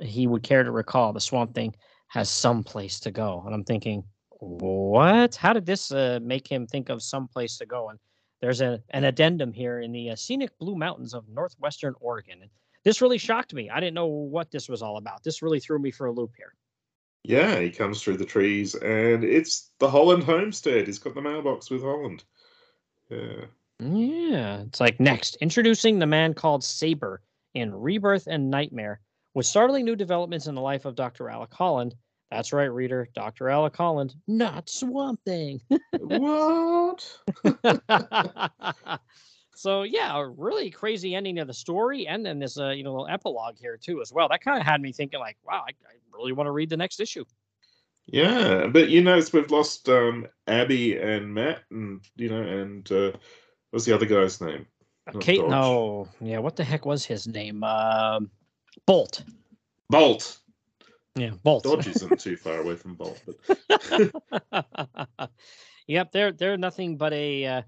[0.00, 1.74] he would care to recall the swamp thing
[2.08, 3.42] has some place to go.
[3.44, 4.04] And i'm thinking
[4.40, 5.36] what?
[5.36, 7.90] How did this uh, make him think of some place to go?
[7.90, 7.98] And
[8.40, 12.48] there's a, an addendum here in the uh, scenic blue mountains of northwestern oregon
[12.84, 15.78] this really shocked me i didn't know what this was all about this really threw
[15.78, 16.54] me for a loop here
[17.22, 20.86] yeah, he comes through the trees, and it's the Holland homestead.
[20.86, 22.24] He's got the mailbox with Holland.
[23.10, 23.44] Yeah.
[23.78, 24.60] Yeah.
[24.60, 27.22] It's like next, introducing the man called Saber
[27.54, 29.00] in Rebirth and Nightmare,
[29.34, 31.28] with startling new developments in the life of Dr.
[31.28, 31.94] Alec Holland.
[32.30, 33.08] That's right, reader.
[33.14, 33.48] Dr.
[33.50, 35.60] Alec Holland, not Swamp Thing.
[35.98, 37.18] what?
[39.60, 42.92] so yeah, a really crazy ending of the story, and then this uh, you know
[42.92, 44.26] little epilogue here too as well.
[44.26, 46.78] That kind of had me thinking like, wow, I, I really want to read the
[46.78, 47.26] next issue.
[48.06, 53.12] Yeah, but you notice we've lost um, Abby and Matt, and you know, and uh,
[53.70, 54.66] what's the other guy's name?
[55.06, 55.40] Uh, Kate.
[55.40, 55.50] Dodge.
[55.50, 57.62] No, yeah, what the heck was his name?
[57.62, 58.30] Um,
[58.86, 59.24] Bolt.
[59.90, 60.38] Bolt.
[61.16, 61.64] Yeah, Bolt.
[61.64, 64.10] Dodge isn't too far away from Bolt, but
[65.86, 67.62] yep, they're they're nothing but a, uh,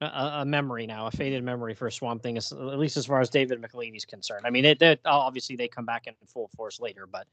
[0.00, 3.20] a a memory now, a faded memory for a Swamp Thing, at least as far
[3.20, 4.44] as David Michelinie's concerned.
[4.44, 7.26] I mean, it, it obviously they come back in full force later, but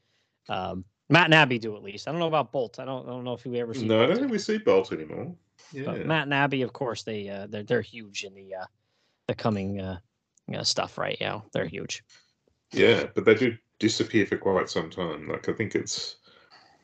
[0.50, 2.08] um, Matt and Abby do at least.
[2.08, 2.80] I don't know about Bolt.
[2.80, 3.86] I don't I don't know if we ever see.
[3.86, 5.36] No, Bolt I don't think we see Bolt anymore.
[5.72, 5.86] Yeah.
[5.86, 8.66] But Matt and Abby, of course, they uh, they're they're huge in the uh,
[9.28, 10.00] the coming uh,
[10.54, 11.18] uh, stuff, right?
[11.20, 12.04] Yeah, they're huge.
[12.72, 15.28] Yeah, but they do disappear for quite some time.
[15.28, 16.16] Like I think it's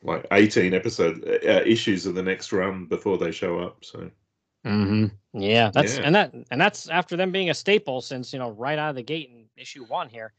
[0.02, 3.84] like eighteen episode uh, issues of the next run before they show up.
[3.84, 4.10] So.
[4.66, 5.40] Mm-hmm.
[5.40, 6.02] Yeah, that's Yeah.
[6.04, 8.96] and that and that's after them being a staple since you know right out of
[8.96, 10.32] the gate in issue one here.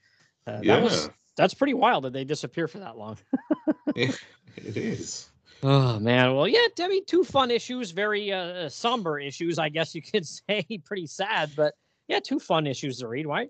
[0.46, 3.18] Uh, Yeah, was that's pretty wild that they disappear for that long.
[3.96, 4.20] it
[4.58, 5.30] is.
[5.64, 10.02] Oh man, well yeah, Debbie, two fun issues, very uh, somber issues, I guess you
[10.12, 11.74] could say, pretty sad, but
[12.08, 13.50] yeah, two fun issues to read, right?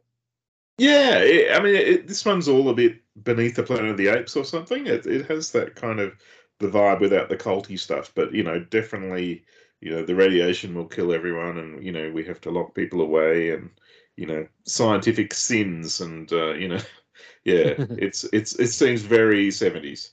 [0.78, 4.08] Yeah, it, I mean, it, this one's all a bit beneath the Planet of the
[4.08, 4.88] Apes or something.
[4.88, 6.14] It, it has that kind of
[6.60, 9.46] the vibe without the culty stuff, but you know, definitely,
[9.82, 13.02] you know, the radiation will kill everyone, and you know, we have to lock people
[13.02, 13.70] away, and
[14.16, 16.80] you know, scientific sins, and uh, you know,
[17.44, 20.12] yeah, it's it's it seems very seventies,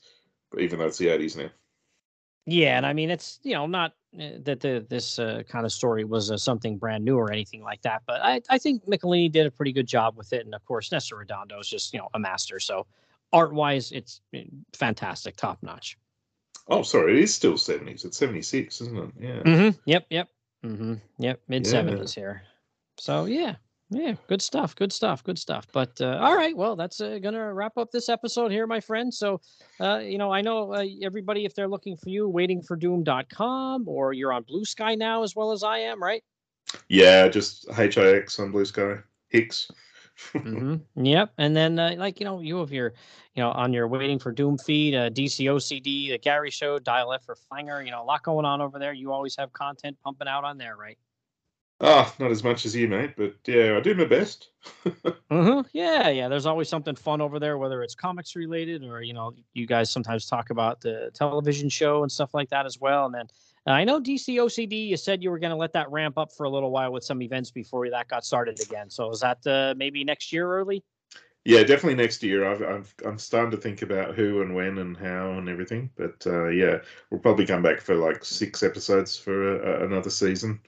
[0.58, 1.50] even though it's the eighties now.
[2.46, 5.72] Yeah, and I mean it's you know not uh, that the this uh, kind of
[5.72, 9.30] story was uh, something brand new or anything like that, but I I think Michelinie
[9.30, 11.98] did a pretty good job with it, and of course Nestor Redondo is just you
[11.98, 12.86] know a master, so
[13.34, 14.38] art wise it's uh,
[14.72, 15.98] fantastic, top notch.
[16.68, 18.04] Oh, sorry, it is still seventies.
[18.04, 19.10] It's seventy six, isn't it?
[19.18, 19.42] Yeah.
[19.42, 19.78] Mm-hmm.
[19.86, 20.06] Yep.
[20.10, 20.28] Yep.
[20.64, 20.94] Mm-hmm.
[21.18, 21.40] Yep.
[21.48, 22.42] Mid seventies here.
[22.98, 23.56] So yeah,
[23.90, 24.76] yeah, good stuff.
[24.76, 25.24] Good stuff.
[25.24, 25.66] Good stuff.
[25.72, 29.12] But uh, all right, well, that's uh, gonna wrap up this episode here, my friend.
[29.12, 29.40] So,
[29.80, 34.32] uh, you know, I know uh, everybody if they're looking for you, waitingfordoom.com, or you're
[34.32, 36.22] on Bluesky now as well as I am, right?
[36.88, 39.02] Yeah, just HIX on Bluesky.
[39.30, 39.70] Hicks.
[40.34, 41.04] Mm-hmm.
[41.04, 41.32] Yep.
[41.38, 42.92] And then, uh, like, you know, you have your,
[43.34, 47.24] you know, on your Waiting for Doom feed, uh, DCOCD, the Gary Show, Dial F
[47.24, 48.92] for Flanger, you know, a lot going on over there.
[48.92, 50.98] You always have content pumping out on there, right?
[51.80, 54.50] Ah, not as much as you, mate, but yeah, I do my best.
[55.30, 55.68] Mm-hmm.
[55.74, 56.28] Yeah, yeah.
[56.28, 59.90] There's always something fun over there, whether it's comics related or you know, you guys
[59.90, 63.04] sometimes talk about the television show and stuff like that as well.
[63.04, 63.26] And then
[63.72, 64.88] I know DC OCD.
[64.88, 67.04] You said you were going to let that ramp up for a little while with
[67.04, 68.88] some events before that got started again.
[68.90, 70.82] So is that uh, maybe next year early?
[71.44, 72.44] Yeah, definitely next year.
[72.46, 75.90] I've I'm starting to think about who and when and how and everything.
[75.96, 76.78] But uh, yeah,
[77.10, 80.60] we'll probably come back for like six episodes for uh, another season.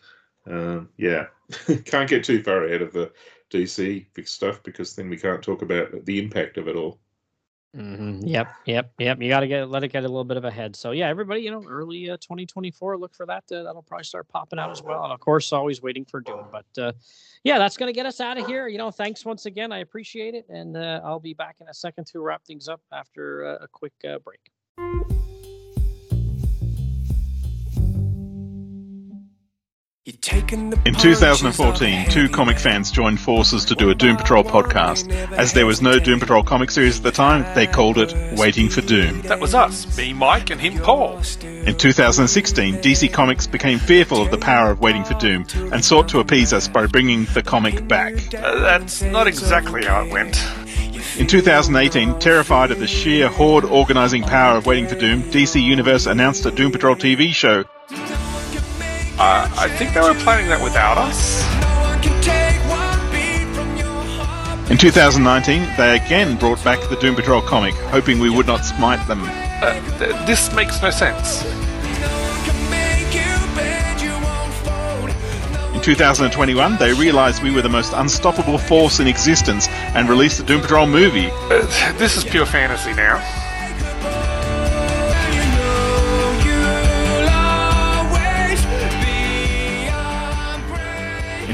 [0.46, 1.26] Um, yeah,
[1.84, 3.12] can't get too far ahead of the
[3.50, 6.98] DC stuff because then we can't talk about the impact of it all.
[7.76, 8.26] Mm-hmm.
[8.26, 9.22] Yep, yep, yep.
[9.22, 10.74] You got to get let it get a little bit of a head.
[10.74, 13.44] So yeah, everybody, you know, early uh, 2024, look for that.
[13.50, 15.04] Uh, that'll probably start popping out as well.
[15.04, 16.46] And of course, always waiting for Doom.
[16.50, 16.92] But uh,
[17.44, 18.66] yeah, that's gonna get us out of here.
[18.66, 19.70] You know, thanks once again.
[19.70, 22.80] I appreciate it, and uh, I'll be back in a second to wrap things up
[22.92, 24.40] after uh, a quick uh, break.
[30.10, 35.08] In 2014, two comic fans joined forces to do a Doom Patrol podcast.
[35.30, 38.68] As there was no Doom Patrol comic series at the time, they called it Waiting
[38.68, 39.22] for Doom.
[39.22, 41.18] That was us, me, Mike, and him, Paul.
[41.42, 46.08] In 2016, DC Comics became fearful of the power of Waiting for Doom and sought
[46.08, 48.34] to appease us by bringing the comic back.
[48.34, 50.44] Uh, that's not exactly how it went.
[51.18, 56.06] In 2018, terrified of the sheer horde organizing power of Waiting for Doom, DC Universe
[56.06, 57.64] announced a Doom Patrol TV show.
[59.22, 61.44] Uh, I think they were planning that without us.
[64.70, 69.06] In 2019, they again brought back the Doom Patrol comic, hoping we would not smite
[69.06, 69.20] them.
[69.22, 71.44] Uh, th- this makes no sense.
[75.74, 80.44] In 2021, they realized we were the most unstoppable force in existence and released the
[80.44, 81.28] Doom Patrol movie.
[81.30, 83.18] Uh, this is pure fantasy now.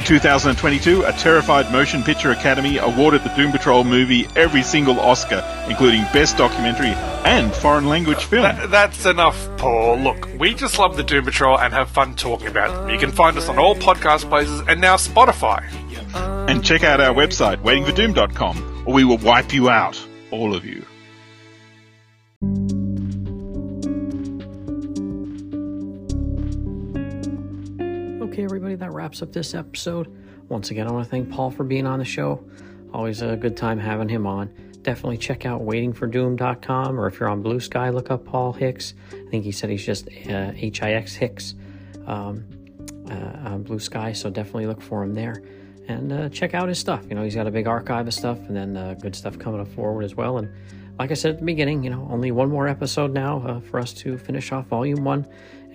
[0.07, 6.03] 2022, a Terrified Motion Picture Academy awarded the Doom Patrol movie every single Oscar, including
[6.13, 6.93] Best Documentary
[7.25, 8.57] and Foreign Language Film.
[8.57, 9.99] Th- that's enough, Paul.
[9.99, 12.89] Look, we just love the Doom Patrol and have fun talking about them.
[12.89, 15.65] You can find us on all podcast places and now Spotify.
[16.49, 20.01] And check out our website, waitingfordoom.com, or we will wipe you out,
[20.31, 20.85] all of you.
[28.79, 30.15] That wraps up this episode.
[30.49, 32.45] Once again, I want to thank Paul for being on the show.
[32.93, 34.51] Always a good time having him on.
[34.83, 38.95] Definitely check out waitingfordoom.com, or if you're on Bluesky, look up Paul Hix.
[39.13, 41.55] I think he said he's just uh, H-I-X Hicks
[42.07, 42.45] um,
[43.11, 45.43] uh, Bluesky, so definitely look for him there.
[45.89, 47.05] And uh, check out his stuff.
[47.09, 49.61] You know, he's got a big archive of stuff, and then uh, good stuff coming
[49.61, 50.39] up forward as well.
[50.39, 50.53] And
[50.99, 53.79] like I said at the beginning, you know, only one more episode now uh, for
[53.79, 55.27] us to finish off Volume One,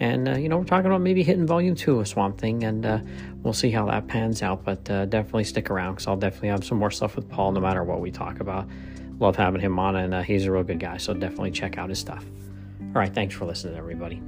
[0.02, 2.86] and uh, you know, we're talking about maybe hitting Volume Two of Swamp Thing, and
[2.86, 3.00] uh,
[3.44, 4.66] we'll see how that pans out.
[4.66, 7.60] But uh, definitely stick around because I'll definitely have some more stuff with Paul, no
[7.60, 8.68] matter what we talk about.
[9.20, 11.90] Love having him on, and uh, he's a real good guy, so definitely check out
[11.90, 12.26] his stuff.
[12.82, 14.20] All right, thanks for listening, everybody.